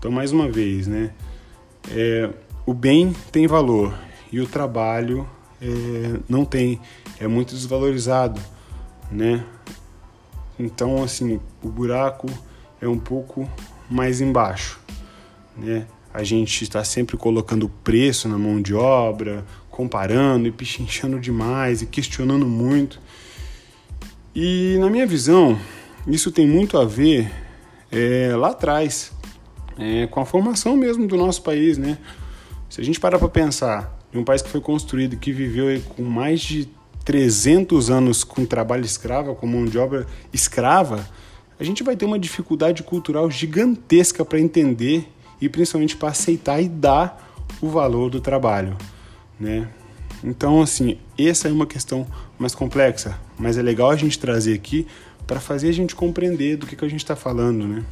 Então, 0.00 0.10
mais 0.10 0.32
uma 0.32 0.50
vez, 0.50 0.86
né? 0.88 1.12
é, 1.88 2.30
o 2.66 2.74
bem 2.74 3.14
tem 3.32 3.46
valor 3.46 3.96
e 4.30 4.40
o 4.40 4.46
trabalho 4.46 5.28
é, 5.60 6.20
não 6.28 6.44
tem, 6.44 6.80
é 7.18 7.26
muito 7.26 7.54
desvalorizado, 7.54 8.40
né? 9.10 9.44
Então, 10.58 11.02
assim, 11.02 11.40
o 11.62 11.68
buraco 11.68 12.28
é 12.80 12.88
um 12.88 12.98
pouco 12.98 13.48
mais 13.88 14.20
embaixo, 14.20 14.78
né? 15.56 15.86
A 16.12 16.24
gente 16.24 16.64
está 16.64 16.82
sempre 16.82 17.16
colocando 17.16 17.68
preço 17.68 18.28
na 18.28 18.36
mão 18.36 18.60
de 18.60 18.74
obra, 18.74 19.44
comparando 19.70 20.48
e 20.48 20.52
pichinchando 20.52 21.20
demais 21.20 21.82
e 21.82 21.86
questionando 21.86 22.46
muito. 22.46 23.00
E 24.34 24.76
na 24.80 24.90
minha 24.90 25.06
visão, 25.06 25.58
isso 26.06 26.32
tem 26.32 26.46
muito 26.46 26.76
a 26.78 26.84
ver 26.84 27.30
é, 27.92 28.34
lá 28.36 28.50
atrás, 28.50 29.12
é, 29.80 30.06
com 30.06 30.20
a 30.20 30.26
formação 30.26 30.76
mesmo 30.76 31.06
do 31.06 31.16
nosso 31.16 31.42
país, 31.42 31.78
né? 31.78 31.98
Se 32.68 32.80
a 32.80 32.84
gente 32.84 33.00
parar 33.00 33.18
para 33.18 33.28
pensar 33.28 33.98
de 34.12 34.18
um 34.18 34.24
país 34.24 34.42
que 34.42 34.48
foi 34.48 34.60
construído, 34.60 35.16
que 35.16 35.32
viveu 35.32 35.80
com 35.96 36.02
mais 36.02 36.40
de 36.40 36.68
300 37.04 37.90
anos 37.90 38.22
com 38.22 38.44
trabalho 38.44 38.84
escravo, 38.84 39.34
com 39.34 39.46
mão 39.46 39.64
de 39.64 39.78
obra 39.78 40.06
escrava, 40.32 41.08
a 41.58 41.64
gente 41.64 41.82
vai 41.82 41.96
ter 41.96 42.04
uma 42.04 42.18
dificuldade 42.18 42.82
cultural 42.82 43.30
gigantesca 43.30 44.24
para 44.24 44.38
entender 44.38 45.08
e 45.40 45.48
principalmente 45.48 45.96
para 45.96 46.10
aceitar 46.10 46.60
e 46.60 46.68
dar 46.68 47.34
o 47.60 47.68
valor 47.68 48.10
do 48.10 48.20
trabalho, 48.20 48.76
né? 49.38 49.68
Então, 50.22 50.60
assim, 50.60 50.98
essa 51.18 51.48
é 51.48 51.52
uma 51.52 51.66
questão 51.66 52.06
mais 52.38 52.54
complexa, 52.54 53.18
mas 53.38 53.56
é 53.56 53.62
legal 53.62 53.90
a 53.90 53.96
gente 53.96 54.18
trazer 54.18 54.54
aqui 54.54 54.86
para 55.26 55.40
fazer 55.40 55.68
a 55.68 55.72
gente 55.72 55.94
compreender 55.94 56.56
do 56.56 56.66
que, 56.66 56.76
que 56.76 56.84
a 56.84 56.88
gente 56.88 57.00
está 57.00 57.16
falando, 57.16 57.66
né? 57.66 57.84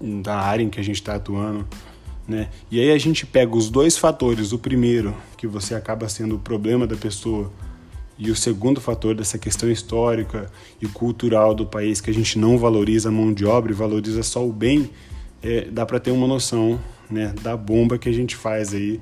Da 0.00 0.36
área 0.36 0.62
em 0.62 0.68
que 0.68 0.78
a 0.78 0.84
gente 0.84 0.96
está 0.96 1.16
atuando, 1.16 1.66
né? 2.26 2.48
E 2.70 2.80
aí 2.80 2.92
a 2.92 2.98
gente 2.98 3.26
pega 3.26 3.56
os 3.56 3.68
dois 3.68 3.96
fatores, 3.96 4.52
o 4.52 4.58
primeiro, 4.58 5.14
que 5.36 5.46
você 5.46 5.74
acaba 5.74 6.08
sendo 6.08 6.36
o 6.36 6.38
problema 6.38 6.86
da 6.86 6.96
pessoa, 6.96 7.50
e 8.18 8.30
o 8.30 8.36
segundo 8.36 8.80
fator 8.80 9.14
dessa 9.14 9.38
questão 9.38 9.70
histórica 9.70 10.50
e 10.82 10.86
cultural 10.88 11.54
do 11.54 11.64
país, 11.64 12.00
que 12.00 12.10
a 12.10 12.14
gente 12.14 12.38
não 12.38 12.58
valoriza 12.58 13.08
a 13.08 13.12
mão 13.12 13.32
de 13.32 13.46
obra 13.46 13.70
e 13.70 13.74
valoriza 13.74 14.22
só 14.24 14.44
o 14.44 14.52
bem, 14.52 14.90
é, 15.40 15.62
dá 15.70 15.86
para 15.86 16.00
ter 16.00 16.10
uma 16.10 16.26
noção 16.26 16.80
né, 17.08 17.32
da 17.42 17.56
bomba 17.56 17.96
que 17.96 18.08
a 18.08 18.12
gente 18.12 18.34
faz 18.34 18.74
aí 18.74 19.00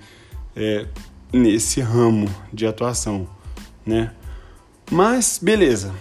é, 0.54 0.87
nesse 1.32 1.80
ramo 1.80 2.28
de 2.52 2.66
atuação, 2.66 3.26
né? 3.85 4.12
Mas 4.90 5.40
beleza. 5.42 5.92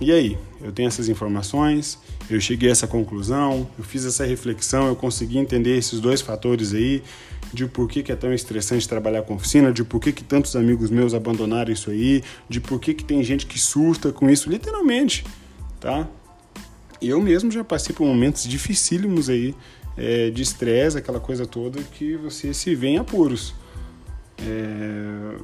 E 0.00 0.12
aí? 0.12 0.36
Eu 0.60 0.72
tenho 0.72 0.88
essas 0.88 1.08
informações, 1.08 1.98
eu 2.30 2.40
cheguei 2.40 2.68
a 2.68 2.72
essa 2.72 2.86
conclusão, 2.86 3.68
eu 3.78 3.84
fiz 3.84 4.04
essa 4.04 4.24
reflexão, 4.24 4.86
eu 4.86 4.96
consegui 4.96 5.38
entender 5.38 5.76
esses 5.76 6.00
dois 6.00 6.20
fatores 6.20 6.74
aí, 6.74 7.02
de 7.52 7.66
por 7.66 7.88
que, 7.88 8.02
que 8.02 8.12
é 8.12 8.16
tão 8.16 8.32
estressante 8.32 8.88
trabalhar 8.88 9.22
com 9.22 9.34
oficina, 9.34 9.72
de 9.72 9.82
por 9.82 10.00
que, 10.00 10.12
que 10.12 10.22
tantos 10.22 10.54
amigos 10.54 10.90
meus 10.90 11.14
abandonaram 11.14 11.72
isso 11.72 11.90
aí, 11.90 12.22
de 12.48 12.60
por 12.60 12.78
que, 12.78 12.92
que 12.92 13.04
tem 13.04 13.22
gente 13.22 13.46
que 13.46 13.58
surta 13.58 14.12
com 14.12 14.28
isso, 14.28 14.50
literalmente, 14.50 15.24
tá? 15.80 16.06
Eu 17.00 17.20
mesmo 17.20 17.50
já 17.50 17.64
passei 17.64 17.94
por 17.94 18.06
momentos 18.06 18.44
dificílimos 18.44 19.30
aí, 19.30 19.54
é, 19.96 20.30
de 20.30 20.42
estresse, 20.42 20.98
aquela 20.98 21.20
coisa 21.20 21.46
toda, 21.46 21.80
que 21.82 22.16
você 22.16 22.52
se 22.52 22.74
vê 22.74 22.88
em 22.88 22.98
apuros. 22.98 23.54
É... 24.38 25.36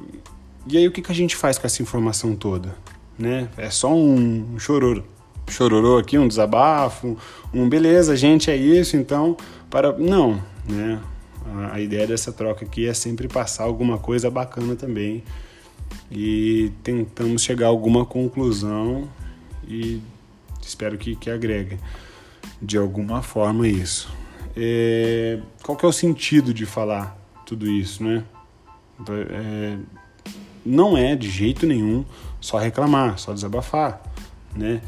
E 0.67 0.77
aí 0.77 0.87
o 0.87 0.91
que, 0.91 1.01
que 1.01 1.11
a 1.11 1.15
gente 1.15 1.35
faz 1.35 1.57
com 1.57 1.67
essa 1.67 1.81
informação 1.81 2.35
toda? 2.35 2.75
Né? 3.19 3.49
É 3.57 3.69
só 3.69 3.93
um 3.93 4.57
chororô, 4.57 5.03
chororô 5.49 5.97
aqui, 5.97 6.17
um 6.17 6.27
desabafo, 6.27 7.17
um 7.53 7.67
beleza, 7.67 8.15
gente, 8.15 8.49
é 8.49 8.55
isso, 8.55 8.97
então, 8.97 9.37
para... 9.69 9.91
Não, 9.97 10.41
né? 10.67 10.99
A 11.71 11.79
ideia 11.79 12.07
dessa 12.07 12.31
troca 12.31 12.65
aqui 12.65 12.87
é 12.87 12.93
sempre 12.93 13.27
passar 13.27 13.63
alguma 13.65 13.97
coisa 13.99 14.31
bacana 14.31 14.75
também 14.75 15.23
e 16.11 16.71
tentamos 16.83 17.43
chegar 17.43 17.67
a 17.67 17.69
alguma 17.69 18.05
conclusão 18.05 19.07
e 19.67 20.01
espero 20.61 20.97
que, 20.97 21.15
que 21.15 21.29
agregue 21.29 21.77
de 22.61 22.77
alguma 22.77 23.21
forma 23.21 23.67
isso. 23.67 24.11
É, 24.57 25.39
qual 25.63 25.77
que 25.77 25.85
é 25.85 25.89
o 25.89 25.93
sentido 25.93 26.53
de 26.53 26.65
falar 26.65 27.17
tudo 27.45 27.69
isso, 27.69 28.03
né? 28.03 28.23
É, 29.29 29.77
não 30.65 30.97
é 30.97 31.15
de 31.15 31.29
jeito 31.29 31.67
nenhum 31.67 32.03
só 32.39 32.57
reclamar, 32.57 33.19
só 33.19 33.33
desabafar, 33.33 34.01
né? 34.55 34.81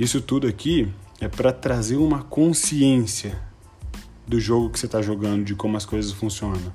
Isso 0.00 0.18
tudo 0.22 0.46
aqui 0.46 0.88
é 1.20 1.28
para 1.28 1.52
trazer 1.52 1.96
uma 1.96 2.22
consciência 2.22 3.38
do 4.26 4.40
jogo 4.40 4.70
que 4.70 4.80
você 4.80 4.86
está 4.86 5.02
jogando, 5.02 5.44
de 5.44 5.54
como 5.54 5.76
as 5.76 5.84
coisas 5.84 6.10
funcionam. 6.10 6.72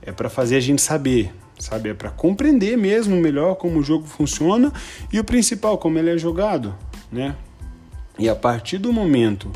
É 0.00 0.10
para 0.10 0.30
fazer 0.30 0.56
a 0.56 0.60
gente 0.60 0.80
saber, 0.80 1.34
sabe? 1.58 1.90
É 1.90 1.94
para 1.94 2.10
compreender 2.10 2.78
mesmo 2.78 3.14
melhor 3.14 3.56
como 3.56 3.80
o 3.80 3.82
jogo 3.82 4.06
funciona 4.06 4.72
e 5.12 5.20
o 5.20 5.24
principal, 5.24 5.76
como 5.76 5.98
ele 5.98 6.08
é 6.08 6.16
jogado, 6.16 6.74
né? 7.12 7.36
E 8.18 8.26
a 8.26 8.34
partir 8.34 8.78
do 8.78 8.90
momento 8.90 9.52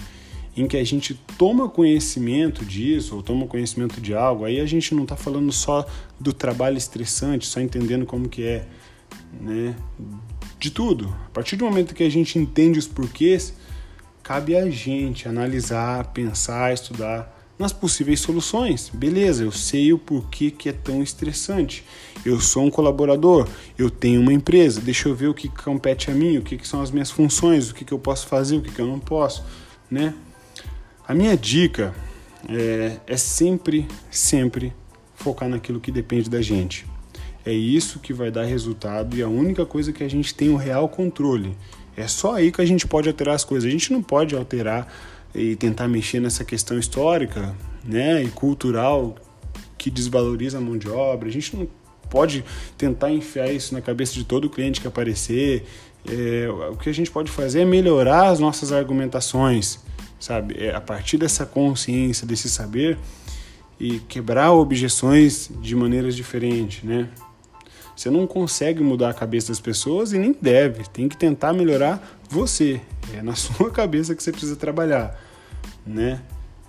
em 0.55 0.69
que 0.69 0.77
a 0.77 0.85
gente 0.85 1.15
toma 1.39 1.71
conhecimento 1.71 2.67
disso, 2.67 3.17
ou 3.17 3.23
toma 3.23 3.47
conhecimento 3.47 3.99
de 3.99 4.13
algo, 4.13 4.45
aí 4.45 4.61
a 4.61 4.67
gente 4.67 4.95
não 4.95 5.05
está 5.05 5.17
falando 5.17 5.51
só 5.53 5.87
do 6.21 6.35
trabalho 6.35 6.77
estressante, 6.77 7.47
só 7.47 7.63
entendendo 7.63 8.05
como 8.05 8.29
que 8.29 8.43
é, 8.43 8.67
né? 9.41 9.75
De 10.61 10.71
tudo. 10.71 11.09
A 11.27 11.31
partir 11.31 11.57
do 11.57 11.65
momento 11.65 11.95
que 11.95 12.03
a 12.03 12.11
gente 12.11 12.39
entende 12.39 12.79
os 12.79 12.87
porquês, 12.87 13.55
cabe 14.23 14.55
a 14.55 14.69
gente 14.69 15.27
analisar, 15.27 16.13
pensar, 16.13 16.75
estudar 16.75 17.35
nas 17.59 17.73
possíveis 17.73 18.21
soluções. 18.21 18.91
Beleza, 18.93 19.43
eu 19.43 19.51
sei 19.51 19.95
o 19.95 19.99
porquê 19.99 20.51
que 20.51 20.69
é 20.69 20.73
tão 20.73 21.03
estressante. 21.03 21.83
Eu 22.27 22.39
sou 22.39 22.65
um 22.65 22.71
colaborador, 22.71 23.49
eu 23.79 23.89
tenho 23.89 24.21
uma 24.21 24.35
empresa, 24.35 24.83
deixa 24.83 25.09
eu 25.09 25.15
ver 25.15 25.29
o 25.29 25.35
que 25.35 25.49
compete 25.49 26.11
a 26.11 26.15
mim, 26.15 26.37
o 26.37 26.43
que, 26.43 26.59
que 26.59 26.69
são 26.69 26.83
as 26.83 26.91
minhas 26.91 27.11
funções, 27.11 27.71
o 27.71 27.75
que, 27.75 27.83
que 27.83 27.93
eu 27.93 27.99
posso 27.99 28.27
fazer, 28.27 28.59
o 28.59 28.61
que, 28.61 28.71
que 28.71 28.81
eu 28.83 28.87
não 28.87 28.99
posso, 28.99 29.43
né? 29.91 30.13
A 31.09 31.15
minha 31.15 31.35
dica 31.39 31.95
é, 32.47 32.99
é 33.07 33.17
sempre, 33.17 33.89
sempre 34.11 34.75
focar 35.15 35.49
naquilo 35.49 35.81
que 35.81 35.91
depende 35.91 36.29
da 36.29 36.43
gente. 36.43 36.87
É 37.45 37.53
isso 37.53 37.99
que 37.99 38.13
vai 38.13 38.31
dar 38.31 38.45
resultado 38.45 39.17
e 39.17 39.23
a 39.23 39.29
única 39.29 39.65
coisa 39.65 39.93
que 39.93 40.05
a 40.05 40.09
gente 40.09 40.35
tem 40.35 40.51
o 40.51 40.57
real 40.57 40.89
controle. 40.89 41.57
É 41.97 42.07
só 42.07 42.35
aí 42.35 42.53
que 42.53 42.61
a 42.61 42.67
gente 42.67 42.87
pode 42.87 43.09
alterar 43.09 43.35
as 43.35 43.45
coisas. 43.45 43.69
A 43.69 43.73
gente 43.73 43.93
não 43.93 44.03
pode 44.03 44.35
alterar 44.35 44.93
e 45.35 45.57
tentar 45.57 45.89
mexer 45.89 46.21
nessa 46.21 46.45
questão 46.45 46.79
histórica 46.79 47.55
né, 47.85 48.23
e 48.23 48.29
cultural 48.29 49.17
que 49.79 49.91
desvaloriza 49.91 50.59
a 50.59 50.61
mão 50.61 50.77
de 50.77 50.89
obra. 50.89 51.29
A 51.29 51.33
gente 51.33 51.57
não 51.57 51.67
pode 52.09 52.45
tentar 52.77 53.11
enfiar 53.11 53.51
isso 53.53 53.73
na 53.73 53.81
cabeça 53.81 54.15
de 54.15 54.25
todo 54.25 54.51
cliente 54.51 54.81
que 54.81 54.87
aparecer. 54.87 55.65
É, 56.07 56.49
o 56.71 56.77
que 56.77 56.89
a 56.89 56.95
gente 56.95 57.11
pode 57.11 57.31
fazer 57.31 57.61
é 57.61 57.65
melhorar 57.65 58.29
as 58.29 58.39
nossas 58.39 58.73
argumentações 58.73 59.81
sabe? 60.21 60.55
É 60.63 60.75
a 60.75 60.81
partir 60.81 61.17
dessa 61.17 61.47
consciência, 61.47 62.27
desse 62.27 62.49
saber 62.49 62.99
e 63.81 63.99
quebrar 64.01 64.53
objeções 64.53 65.51
de 65.61 65.75
maneiras 65.75 66.15
diferentes, 66.15 66.85
né? 66.85 67.09
Você 68.01 68.09
não 68.09 68.27
consegue 68.27 68.83
mudar 68.83 69.11
a 69.11 69.13
cabeça 69.13 69.49
das 69.49 69.61
pessoas 69.61 70.15
e 70.15 70.19
nem 70.19 70.35
deve. 70.41 70.85
Tem 70.89 71.07
que 71.07 71.19
tentar 71.19 71.53
melhorar 71.53 72.19
você. 72.31 72.81
É 73.13 73.21
na 73.21 73.35
sua 73.37 73.71
cabeça 73.71 74.15
que 74.15 74.23
você 74.23 74.33
precisa 74.33 74.57
trabalhar, 74.57 75.23
né? 75.87 76.23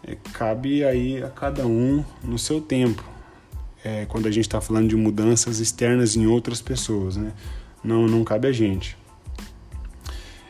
É, 0.05 0.17
cabe 0.33 0.83
aí 0.83 1.23
a 1.23 1.29
cada 1.29 1.65
um 1.65 2.03
no 2.21 2.37
seu 2.37 2.59
tempo. 2.59 3.01
É, 3.81 4.05
quando 4.07 4.27
a 4.27 4.29
gente 4.29 4.43
está 4.45 4.59
falando 4.59 4.89
de 4.89 4.95
mudanças 4.97 5.61
externas 5.61 6.17
em 6.17 6.27
outras 6.27 6.61
pessoas, 6.61 7.15
né? 7.15 7.31
Não, 7.81 8.07
não 8.07 8.25
cabe 8.25 8.49
a 8.49 8.51
gente. 8.51 8.97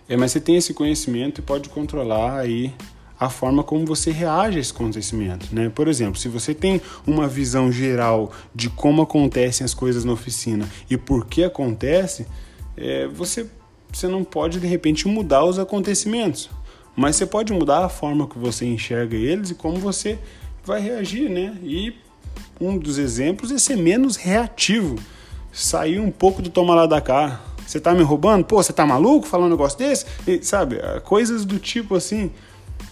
É, 0.09 0.17
mas 0.17 0.31
você 0.31 0.39
tem 0.41 0.57
esse 0.57 0.73
conhecimento 0.73 1.41
e 1.41 1.43
pode 1.43 1.69
controlar 1.69 2.39
aí 2.39 2.73
a 3.21 3.29
forma 3.29 3.63
como 3.63 3.85
você 3.85 4.09
reage 4.09 4.57
a 4.57 4.59
esse 4.59 4.71
acontecimento, 4.71 5.45
né? 5.51 5.69
Por 5.69 5.87
exemplo, 5.87 6.19
se 6.19 6.27
você 6.27 6.55
tem 6.55 6.81
uma 7.05 7.27
visão 7.27 7.71
geral 7.71 8.31
de 8.53 8.67
como 8.67 9.03
acontecem 9.03 9.63
as 9.63 9.75
coisas 9.75 10.03
na 10.03 10.11
oficina 10.11 10.67
e 10.89 10.97
por 10.97 11.27
que 11.27 11.43
acontece, 11.43 12.25
é, 12.75 13.05
você, 13.05 13.45
você 13.93 14.07
não 14.07 14.23
pode 14.23 14.59
de 14.59 14.65
repente 14.65 15.07
mudar 15.07 15.45
os 15.45 15.59
acontecimentos, 15.59 16.49
mas 16.95 17.15
você 17.15 17.27
pode 17.27 17.53
mudar 17.53 17.85
a 17.85 17.89
forma 17.89 18.27
que 18.27 18.39
você 18.39 18.65
enxerga 18.65 19.15
eles 19.15 19.51
e 19.51 19.53
como 19.53 19.77
você 19.77 20.17
vai 20.65 20.81
reagir, 20.81 21.29
né? 21.29 21.55
E 21.61 21.93
um 22.59 22.75
dos 22.75 22.97
exemplos 22.97 23.51
é 23.51 23.59
ser 23.59 23.77
menos 23.77 24.15
reativo, 24.15 24.95
sair 25.51 25.99
um 25.99 26.09
pouco 26.09 26.41
do 26.41 26.49
toma 26.49 26.73
lá 26.73 26.87
da 26.87 26.99
cá, 26.99 27.39
você 27.67 27.79
tá 27.79 27.93
me 27.93 28.01
roubando? 28.01 28.43
Pô, 28.45 28.63
você 28.63 28.73
tá 28.73 28.83
maluco 28.83 29.27
falando 29.27 29.49
um 29.49 29.51
negócio 29.51 29.77
desse? 29.77 30.07
E, 30.27 30.43
sabe, 30.43 30.77
coisas 31.03 31.45
do 31.45 31.59
tipo 31.59 31.95
assim, 31.95 32.31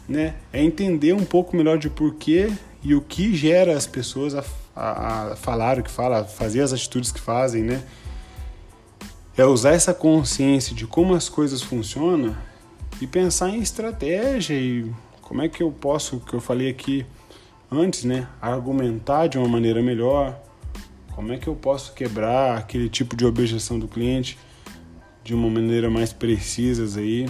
né? 0.10 0.36
É 0.52 0.62
entender 0.62 1.14
um 1.14 1.24
pouco 1.24 1.56
melhor 1.56 1.78
de 1.78 1.90
porquê 1.90 2.52
e 2.84 2.96
o 2.96 3.02
que 3.02 3.36
gera 3.36 3.78
as 3.78 3.86
pessoas 3.86 4.34
a, 4.36 4.44
a, 4.76 5.34
a 5.34 5.36
falar 5.36 5.80
o 5.80 5.84
que 5.84 5.92
fala, 5.92 6.22
a 6.22 6.24
fazer 6.24 6.62
as 6.62 6.74
atitudes 6.74 7.12
que 7.12 7.22
fazem, 7.22 7.64
né? 7.64 7.84
É 9.38 9.46
usar 9.46 9.72
essa 9.72 9.94
consciência 9.94 10.76
de 10.76 10.86
como 10.86 11.14
as 11.14 11.30
coisas 11.30 11.62
funcionam 11.62 12.36
e 13.00 13.08
pensar 13.08 13.50
em 13.50 13.62
estratégia 13.62 14.56
e 14.56 14.92
como 15.22 15.42
é 15.42 15.48
que 15.48 15.64
eu 15.64 15.72
posso, 15.72 16.20
que 16.20 16.34
eu 16.34 16.42
falei 16.42 16.70
aqui 16.70 17.06
antes, 17.72 18.04
né? 18.04 18.28
Argumentar 18.42 19.28
de 19.28 19.38
uma 19.38 19.48
maneira 19.48 19.82
melhor. 19.82 20.38
Como 21.16 21.32
é 21.32 21.38
que 21.38 21.48
eu 21.48 21.56
posso 21.56 21.94
quebrar 21.94 22.58
aquele 22.58 22.90
tipo 22.90 23.16
de 23.16 23.26
objeção 23.26 23.78
do 23.78 23.88
cliente? 23.88 24.38
de 25.30 25.36
uma 25.36 25.48
maneira 25.48 25.92
mais 25.92 26.12
precisa 26.12 27.00
aí. 27.00 27.30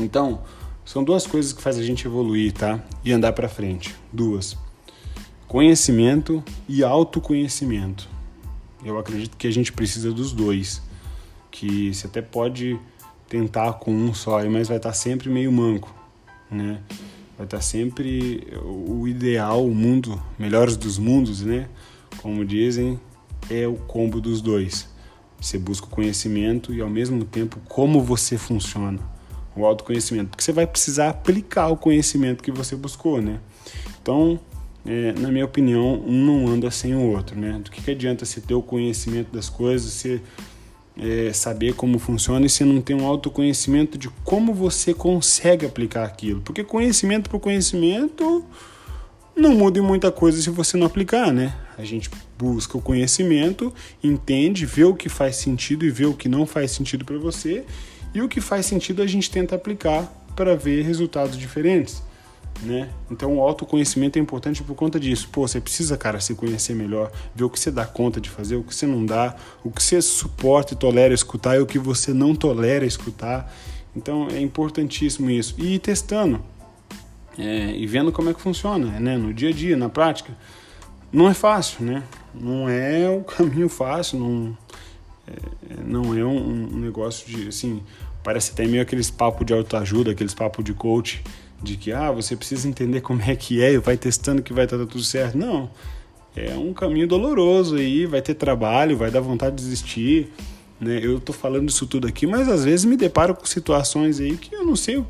Então, 0.00 0.40
são 0.86 1.02
duas 1.02 1.26
coisas 1.26 1.52
que 1.52 1.60
faz 1.60 1.76
a 1.76 1.82
gente 1.82 2.06
evoluir, 2.06 2.52
tá? 2.52 2.80
E 3.04 3.12
andar 3.12 3.32
para 3.32 3.48
frente. 3.48 3.94
Duas. 4.12 4.56
Conhecimento 5.48 6.42
e 6.68 6.84
autoconhecimento. 6.84 8.08
Eu 8.84 8.96
acredito 8.96 9.36
que 9.36 9.48
a 9.48 9.50
gente 9.50 9.72
precisa 9.72 10.12
dos 10.12 10.32
dois. 10.32 10.80
Que 11.50 11.92
você 11.92 12.06
até 12.06 12.22
pode 12.22 12.78
tentar 13.28 13.72
com 13.74 13.92
um 13.92 14.14
só, 14.14 14.48
mas 14.48 14.68
vai 14.68 14.76
estar 14.76 14.92
sempre 14.92 15.28
meio 15.28 15.50
manco, 15.50 15.92
né? 16.48 16.80
Vai 17.36 17.46
estar 17.48 17.60
sempre 17.60 18.46
o 18.64 19.08
ideal, 19.08 19.66
o 19.66 19.74
mundo, 19.74 20.22
melhores 20.38 20.76
dos 20.76 20.98
mundos, 20.98 21.42
né? 21.42 21.68
Como 22.22 22.44
dizem, 22.44 23.00
é 23.50 23.66
o 23.66 23.74
combo 23.74 24.20
dos 24.20 24.40
dois. 24.40 24.88
Você 25.40 25.58
busca 25.58 25.86
o 25.86 25.90
conhecimento 25.90 26.72
e 26.72 26.80
ao 26.80 26.88
mesmo 26.88 27.24
tempo 27.24 27.58
como 27.68 28.00
você 28.00 28.38
funciona, 28.38 29.00
o 29.56 29.64
autoconhecimento, 29.64 30.30
porque 30.30 30.44
você 30.44 30.52
vai 30.52 30.66
precisar 30.66 31.08
aplicar 31.08 31.68
o 31.68 31.76
conhecimento 31.76 32.42
que 32.42 32.52
você 32.52 32.76
buscou, 32.76 33.22
né? 33.22 33.40
Então, 34.00 34.38
é, 34.84 35.12
na 35.18 35.30
minha 35.30 35.44
opinião, 35.44 35.94
um 36.06 36.24
não 36.24 36.48
anda 36.48 36.70
sem 36.70 36.94
o 36.94 37.10
outro, 37.10 37.38
né? 37.38 37.60
Do 37.62 37.70
que, 37.70 37.82
que 37.82 37.90
adianta 37.90 38.24
você 38.24 38.40
ter 38.40 38.54
o 38.54 38.62
conhecimento 38.62 39.32
das 39.32 39.48
coisas, 39.48 39.92
você 39.92 40.20
é, 40.98 41.32
saber 41.32 41.74
como 41.74 41.98
funciona 41.98 42.46
e 42.46 42.48
você 42.48 42.64
não 42.64 42.80
tem 42.80 42.94
um 42.94 43.06
autoconhecimento 43.06 43.98
de 43.98 44.08
como 44.24 44.54
você 44.54 44.94
consegue 44.94 45.66
aplicar 45.66 46.04
aquilo? 46.04 46.40
Porque 46.40 46.62
conhecimento 46.62 47.28
por 47.28 47.40
conhecimento 47.40 48.44
não 49.34 49.54
muda 49.54 49.78
em 49.78 49.82
muita 49.82 50.10
coisa 50.10 50.40
se 50.40 50.48
você 50.48 50.76
não 50.76 50.86
aplicar, 50.86 51.32
né? 51.32 51.54
A 51.76 51.84
gente 51.84 52.08
busca 52.38 52.78
o 52.78 52.80
conhecimento, 52.80 53.72
entende, 54.02 54.64
vê 54.64 54.84
o 54.84 54.94
que 54.94 55.08
faz 55.08 55.36
sentido 55.36 55.84
e 55.84 55.90
vê 55.90 56.06
o 56.06 56.14
que 56.14 56.28
não 56.28 56.46
faz 56.46 56.70
sentido 56.70 57.04
para 57.04 57.18
você, 57.18 57.64
e 58.16 58.22
o 58.22 58.28
que 58.30 58.40
faz 58.40 58.64
sentido 58.64 59.02
a 59.02 59.06
gente 59.06 59.30
tenta 59.30 59.54
aplicar 59.56 60.10
para 60.34 60.56
ver 60.56 60.82
resultados 60.82 61.36
diferentes, 61.36 62.02
né? 62.62 62.88
Então 63.10 63.36
o 63.36 63.42
autoconhecimento 63.42 64.18
é 64.18 64.22
importante 64.22 64.62
por 64.62 64.74
conta 64.74 64.98
disso. 64.98 65.28
Pô, 65.30 65.46
você 65.46 65.60
precisa, 65.60 65.98
cara, 65.98 66.18
se 66.18 66.34
conhecer 66.34 66.74
melhor, 66.74 67.12
ver 67.34 67.44
o 67.44 67.50
que 67.50 67.60
você 67.60 67.70
dá 67.70 67.84
conta 67.84 68.18
de 68.18 68.30
fazer, 68.30 68.56
o 68.56 68.62
que 68.62 68.74
você 68.74 68.86
não 68.86 69.04
dá, 69.04 69.36
o 69.62 69.70
que 69.70 69.82
você 69.82 70.00
suporta 70.00 70.72
e 70.72 70.76
tolera 70.78 71.12
escutar 71.12 71.56
e 71.56 71.60
o 71.60 71.66
que 71.66 71.78
você 71.78 72.14
não 72.14 72.34
tolera 72.34 72.86
escutar. 72.86 73.54
Então 73.94 74.28
é 74.30 74.40
importantíssimo 74.40 75.28
isso. 75.28 75.54
E 75.58 75.74
ir 75.74 75.78
testando 75.78 76.42
é, 77.36 77.70
e 77.76 77.86
vendo 77.86 78.10
como 78.10 78.30
é 78.30 78.34
que 78.34 78.40
funciona, 78.40 78.98
né? 78.98 79.18
No 79.18 79.34
dia 79.34 79.50
a 79.50 79.52
dia, 79.52 79.76
na 79.76 79.90
prática. 79.90 80.32
Não 81.12 81.28
é 81.28 81.34
fácil, 81.34 81.84
né? 81.84 82.02
Não 82.34 82.66
é 82.66 83.10
o 83.10 83.20
caminho 83.28 83.68
fácil, 83.68 84.18
não 84.18 84.48
é, 84.48 84.76
não 85.84 86.14
é 86.16 86.24
um, 86.24 86.74
um, 86.74 86.78
negócio 86.78 87.28
de, 87.28 87.48
assim, 87.48 87.82
parece 88.22 88.52
até 88.52 88.66
meio 88.66 88.82
aqueles 88.82 89.10
papos 89.10 89.46
de 89.46 89.52
autoajuda, 89.52 90.10
aqueles 90.10 90.34
papos 90.34 90.64
de 90.64 90.72
coach, 90.72 91.22
de 91.62 91.76
que, 91.76 91.92
ah, 91.92 92.10
você 92.10 92.36
precisa 92.36 92.68
entender 92.68 93.00
como 93.00 93.22
é 93.22 93.34
que 93.34 93.62
é 93.62 93.72
e 93.72 93.78
vai 93.78 93.96
testando 93.96 94.42
que 94.42 94.52
vai 94.52 94.64
estar 94.64 94.78
tudo 94.78 95.02
certo. 95.02 95.36
Não, 95.36 95.70
é 96.34 96.54
um 96.54 96.72
caminho 96.72 97.06
doloroso 97.06 97.76
aí, 97.76 98.06
vai 98.06 98.20
ter 98.20 98.34
trabalho, 98.34 98.96
vai 98.96 99.10
dar 99.10 99.20
vontade 99.20 99.56
de 99.56 99.62
desistir, 99.62 100.30
né? 100.80 101.00
Eu 101.02 101.18
tô 101.18 101.32
falando 101.32 101.68
isso 101.68 101.86
tudo 101.86 102.06
aqui, 102.06 102.26
mas 102.26 102.48
às 102.48 102.64
vezes 102.64 102.84
me 102.84 102.96
deparo 102.96 103.34
com 103.34 103.46
situações 103.46 104.20
aí 104.20 104.36
que 104.36 104.54
eu 104.54 104.64
não 104.64 104.76
sei 104.76 104.98
o 104.98 105.06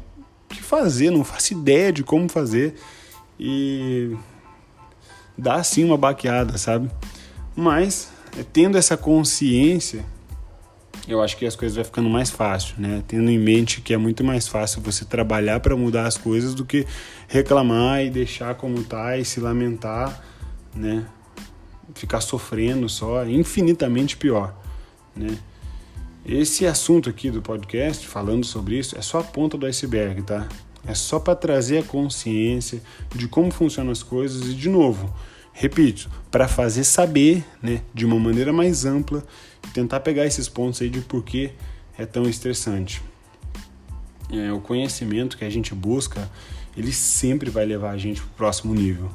que 0.49 0.63
fazer, 0.63 1.11
não 1.11 1.25
faço 1.25 1.53
ideia 1.53 1.93
de 1.93 2.05
como 2.05 2.29
fazer 2.29 2.75
e 3.39 4.17
dá 5.37 5.63
sim 5.63 5.85
uma 5.85 5.97
baqueada, 5.97 6.57
sabe? 6.57 6.89
Mas 7.57 8.13
é, 8.13 8.16
tendo 8.45 8.77
essa 8.77 8.97
consciência, 8.97 10.05
eu 11.09 11.23
acho 11.23 11.37
que 11.37 11.47
as 11.47 11.55
coisas 11.55 11.77
vai 11.77 11.85
ficando 11.85 12.11
mais 12.11 12.31
fácil, 12.31 12.75
né? 12.79 13.03
Tendo 13.07 13.31
em 13.31 13.39
mente 13.39 13.81
que 13.81 13.95
é 13.95 13.97
muito 13.97 14.25
mais 14.25 14.49
fácil 14.49 14.81
você 14.81 15.05
trabalhar 15.05 15.61
para 15.61 15.77
mudar 15.77 16.07
as 16.07 16.17
coisas 16.17 16.55
do 16.55 16.65
que 16.65 16.87
reclamar 17.29 18.03
e 18.03 18.11
deixar 18.11 18.55
como 18.57 18.83
tá 18.83 19.17
e 19.17 19.25
se 19.25 19.39
lamentar, 19.39 20.23
né? 20.75 21.07
Ficar 21.95 22.21
sofrendo 22.21 22.89
só, 22.89 23.25
é 23.25 23.31
infinitamente 23.31 24.17
pior, 24.17 24.55
né? 25.15 25.39
Esse 26.25 26.67
assunto 26.67 27.09
aqui 27.09 27.31
do 27.31 27.41
podcast, 27.41 28.07
falando 28.09 28.45
sobre 28.45 28.77
isso, 28.77 28.99
é 28.99 29.01
só 29.01 29.21
a 29.21 29.25
ponta 29.25 29.57
do 29.57 29.65
iceberg, 29.65 30.23
tá? 30.23 30.49
É 30.85 30.93
só 30.93 31.21
para 31.21 31.37
trazer 31.37 31.79
a 31.79 31.83
consciência 31.85 32.83
de 33.15 33.29
como 33.29 33.53
funcionam 33.53 33.93
as 33.93 34.03
coisas 34.03 34.49
e, 34.49 34.55
de 34.55 34.69
novo, 34.69 35.15
repito, 35.59 36.11
para 36.31 36.47
fazer 36.47 36.85
saber, 36.85 37.43
né, 37.63 37.81
de 37.95 38.05
uma 38.05 38.19
maneira 38.19 38.53
mais 38.53 38.85
ampla 38.85 39.25
tentar 39.73 40.01
pegar 40.01 40.27
esses 40.27 40.49
pontos 40.49 40.83
aí 40.83 40.91
de 40.91 41.01
por 41.01 41.25
que 41.25 41.51
é 41.99 42.05
tão 42.05 42.29
estressante. 42.29 43.03
É, 44.31 44.53
o 44.53 44.61
conhecimento 44.61 45.39
que 45.39 45.45
a 45.45 45.51
gente 45.51 45.75
busca, 45.75 46.31
ele 46.77 46.93
sempre 46.93 47.49
vai 47.49 47.65
levar 47.65 47.93
a 47.93 47.97
gente 47.97 48.21
para 48.21 48.29
o 48.29 48.35
próximo 48.35 48.75
nível 48.75 49.11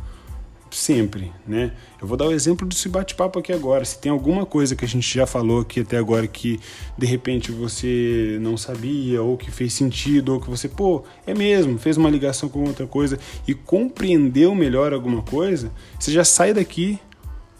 sempre, 0.75 1.31
né? 1.45 1.71
Eu 2.01 2.07
vou 2.07 2.17
dar 2.17 2.27
o 2.27 2.31
exemplo 2.31 2.67
desse 2.67 2.88
bate-papo 2.88 3.39
aqui 3.39 3.51
agora. 3.51 3.84
Se 3.84 3.99
tem 3.99 4.12
alguma 4.12 4.45
coisa 4.45 4.75
que 4.75 4.86
a 4.86 4.88
gente 4.88 5.13
já 5.13 5.27
falou 5.27 5.62
aqui 5.62 5.81
até 5.81 5.97
agora 5.97 6.25
que 6.27 6.60
de 6.97 7.05
repente 7.05 7.51
você 7.51 8.38
não 8.41 8.57
sabia 8.57 9.21
ou 9.21 9.38
que 9.38 9.51
fez 9.51 9.73
sentido 9.73 10.34
ou 10.34 10.39
que 10.39 10.49
você, 10.49 10.67
pô, 10.67 11.03
é 11.25 11.34
mesmo, 11.34 11.77
fez 11.77 11.97
uma 11.97 12.10
ligação 12.10 12.49
com 12.49 12.63
outra 12.63 12.88
coisa 12.88 13.19
e 13.47 13.53
compreendeu 13.53 14.55
melhor 14.55 14.93
alguma 14.93 15.21
coisa, 15.21 15.71
você 15.99 16.12
já 16.12 16.23
sai 16.23 16.53
daqui 16.53 16.99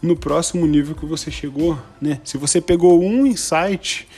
no 0.00 0.16
próximo 0.16 0.66
nível 0.66 0.94
que 0.94 1.06
você 1.06 1.30
chegou, 1.30 1.78
né? 2.00 2.20
Se 2.24 2.36
você 2.36 2.60
pegou 2.60 3.00
um 3.02 3.24
insight 3.24 4.08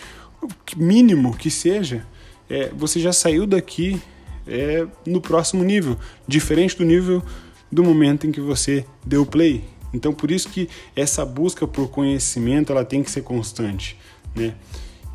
mínimo 0.77 1.37
que 1.37 1.51
seja, 1.51 2.07
é, 2.49 2.71
você 2.75 3.01
já 3.01 3.13
saiu 3.13 3.47
daqui 3.47 4.01
é, 4.47 4.87
no 5.07 5.21
próximo 5.21 5.63
nível, 5.63 5.99
diferente 6.27 6.77
do 6.77 6.85
nível 6.85 7.23
do 7.71 7.83
momento 7.83 8.27
em 8.27 8.33
que 8.33 8.41
você 8.41 8.85
deu 9.05 9.27
play. 9.27 9.65
Então, 9.95 10.13
por 10.13 10.33
isso 10.33 10.49
que 10.49 10.69
essa 10.97 11.25
busca 11.25 11.69
por 11.69 11.89
conhecimento 11.89 12.73
ela 12.73 12.85
tem 12.85 13.03
que 13.03 13.11
ser 13.11 13.23
constante, 13.23 13.97
né? 14.35 14.55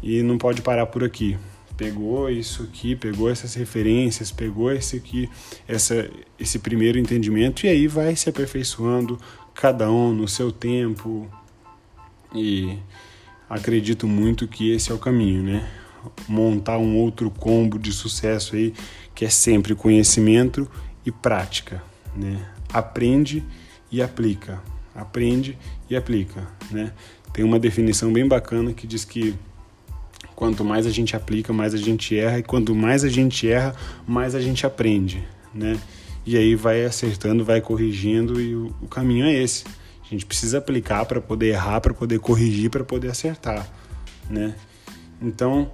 E 0.01 0.23
não 0.23 0.37
pode 0.37 0.61
parar 0.61 0.85
por 0.85 1.03
aqui. 1.03 1.37
Pegou 1.75 2.29
isso 2.29 2.63
aqui, 2.63 2.95
pegou 2.95 3.29
essas 3.29 3.53
referências, 3.53 4.31
pegou 4.31 4.71
esse 4.71 4.95
aqui, 4.95 5.29
essa, 5.67 6.09
esse 6.39 6.59
primeiro 6.59 6.97
entendimento 6.97 7.65
e 7.65 7.69
aí 7.69 7.87
vai 7.87 8.15
se 8.15 8.29
aperfeiçoando 8.29 9.19
cada 9.53 9.91
um 9.91 10.13
no 10.13 10.27
seu 10.27 10.49
tempo. 10.51 11.27
E 12.33 12.77
acredito 13.49 14.07
muito 14.07 14.47
que 14.47 14.71
esse 14.71 14.91
é 14.91 14.95
o 14.95 14.99
caminho, 14.99 15.43
né? 15.43 15.69
Montar 16.27 16.77
um 16.77 16.95
outro 16.95 17.29
combo 17.29 17.77
de 17.77 17.91
sucesso 17.91 18.55
aí 18.55 18.73
que 19.13 19.25
é 19.25 19.29
sempre 19.29 19.75
conhecimento 19.75 20.69
e 21.05 21.11
prática 21.11 21.88
né? 22.19 22.45
Aprende 22.71 23.43
e 23.91 24.01
aplica. 24.01 24.61
Aprende 24.93 25.57
e 25.89 25.95
aplica, 25.95 26.47
né? 26.69 26.91
Tem 27.31 27.45
uma 27.45 27.59
definição 27.59 28.11
bem 28.11 28.27
bacana 28.27 28.73
que 28.73 28.85
diz 28.85 29.05
que 29.05 29.33
quanto 30.35 30.63
mais 30.63 30.85
a 30.85 30.89
gente 30.89 31.15
aplica, 31.15 31.53
mais 31.53 31.73
a 31.73 31.77
gente 31.77 32.17
erra 32.17 32.39
e 32.39 32.43
quanto 32.43 32.75
mais 32.75 33.03
a 33.03 33.09
gente 33.09 33.49
erra, 33.49 33.75
mais 34.05 34.35
a 34.35 34.41
gente 34.41 34.65
aprende, 34.65 35.25
né? 35.53 35.79
E 36.25 36.37
aí 36.37 36.55
vai 36.55 36.83
acertando, 36.85 37.45
vai 37.45 37.61
corrigindo 37.61 38.39
e 38.41 38.55
o, 38.55 38.75
o 38.81 38.87
caminho 38.87 39.25
é 39.25 39.33
esse. 39.33 39.63
A 40.03 40.07
gente 40.09 40.25
precisa 40.25 40.57
aplicar 40.57 41.05
para 41.05 41.21
poder 41.21 41.49
errar, 41.49 41.79
para 41.81 41.93
poder 41.93 42.19
corrigir, 42.19 42.69
para 42.69 42.83
poder 42.83 43.09
acertar, 43.09 43.69
né? 44.29 44.55
Então, 45.21 45.71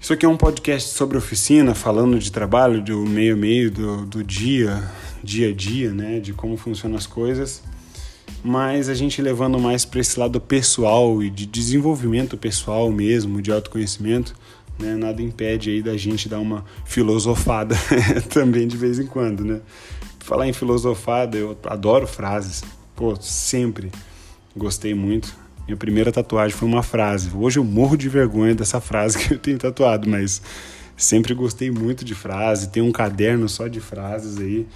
isso 0.00 0.12
aqui 0.12 0.24
é 0.24 0.28
um 0.28 0.36
podcast 0.36 0.90
sobre 0.90 1.16
oficina, 1.16 1.74
falando 1.74 2.18
de 2.18 2.30
trabalho, 2.30 2.82
do 2.82 3.04
meio 3.04 3.36
meio, 3.36 3.70
do, 3.70 4.06
do 4.06 4.24
dia, 4.24 4.82
dia 5.26 5.50
a 5.50 5.52
dia, 5.52 5.92
né? 5.92 6.20
De 6.20 6.32
como 6.32 6.56
funcionam 6.56 6.96
as 6.96 7.06
coisas. 7.06 7.62
Mas 8.42 8.88
a 8.88 8.94
gente 8.94 9.20
levando 9.20 9.58
mais 9.58 9.84
para 9.84 10.00
esse 10.00 10.18
lado 10.18 10.40
pessoal 10.40 11.22
e 11.22 11.28
de 11.28 11.46
desenvolvimento 11.46 12.36
pessoal 12.36 12.90
mesmo, 12.90 13.42
de 13.42 13.50
autoconhecimento, 13.50 14.34
né? 14.78 14.94
Nada 14.94 15.20
impede 15.20 15.70
aí 15.70 15.82
da 15.82 15.96
gente 15.96 16.28
dar 16.28 16.38
uma 16.38 16.64
filosofada 16.84 17.76
também 18.32 18.66
de 18.68 18.76
vez 18.76 18.98
em 18.98 19.06
quando, 19.06 19.44
né? 19.44 19.60
Falar 20.20 20.48
em 20.48 20.52
filosofada, 20.52 21.36
eu 21.36 21.56
adoro 21.64 22.06
frases. 22.06 22.62
Pô, 22.94 23.14
sempre 23.16 23.90
gostei 24.56 24.94
muito 24.94 25.46
minha 25.66 25.76
primeira 25.76 26.12
tatuagem 26.12 26.56
foi 26.56 26.68
uma 26.68 26.82
frase. 26.82 27.30
Hoje 27.34 27.58
eu 27.58 27.64
morro 27.64 27.96
de 27.96 28.08
vergonha 28.08 28.54
dessa 28.54 28.80
frase 28.80 29.18
que 29.26 29.34
eu 29.34 29.38
tenho 29.38 29.58
tatuado, 29.58 30.08
mas 30.08 30.40
sempre 30.96 31.34
gostei 31.34 31.70
muito 31.70 32.04
de 32.04 32.14
frase. 32.14 32.70
Tem 32.70 32.82
um 32.82 32.92
caderno 32.92 33.48
só 33.48 33.66
de 33.66 33.80
frases 33.80 34.38
aí. 34.38 34.66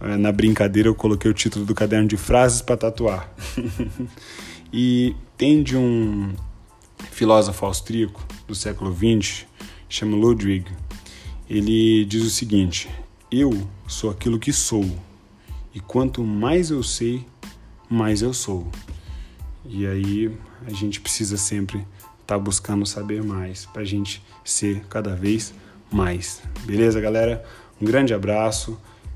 É, 0.00 0.16
na 0.16 0.30
brincadeira 0.30 0.88
eu 0.88 0.94
coloquei 0.94 1.30
o 1.30 1.34
título 1.34 1.64
do 1.64 1.74
caderno 1.74 2.06
de 2.06 2.16
frases 2.16 2.60
para 2.60 2.76
tatuar. 2.76 3.32
e 4.72 5.14
tem 5.36 5.62
de 5.62 5.76
um 5.76 6.34
filósofo 7.10 7.64
austríaco 7.64 8.24
do 8.46 8.54
século 8.54 8.94
XX, 8.94 9.46
chama 9.88 10.16
Ludwig. 10.16 10.66
Ele 11.48 12.04
diz 12.04 12.24
o 12.24 12.30
seguinte: 12.30 12.90
Eu 13.30 13.68
sou 13.86 14.10
aquilo 14.10 14.38
que 14.38 14.52
sou, 14.52 14.84
e 15.74 15.80
quanto 15.80 16.22
mais 16.22 16.70
eu 16.70 16.82
sei, 16.82 17.26
mais 17.88 18.20
eu 18.20 18.34
sou. 18.34 18.66
E 19.64 19.86
aí 19.86 20.30
a 20.66 20.70
gente 20.70 21.00
precisa 21.00 21.36
sempre 21.36 21.78
estar 21.78 22.36
tá 22.36 22.38
buscando 22.38 22.84
saber 22.84 23.22
mais 23.22 23.66
para 23.66 23.82
a 23.82 23.84
gente 23.84 24.22
ser 24.44 24.84
cada 24.88 25.14
vez 25.14 25.54
mais. 25.90 26.42
Beleza, 26.64 27.00
galera? 27.00 27.44
Um 27.80 27.84
grande 27.84 28.12
abraço 28.12 28.78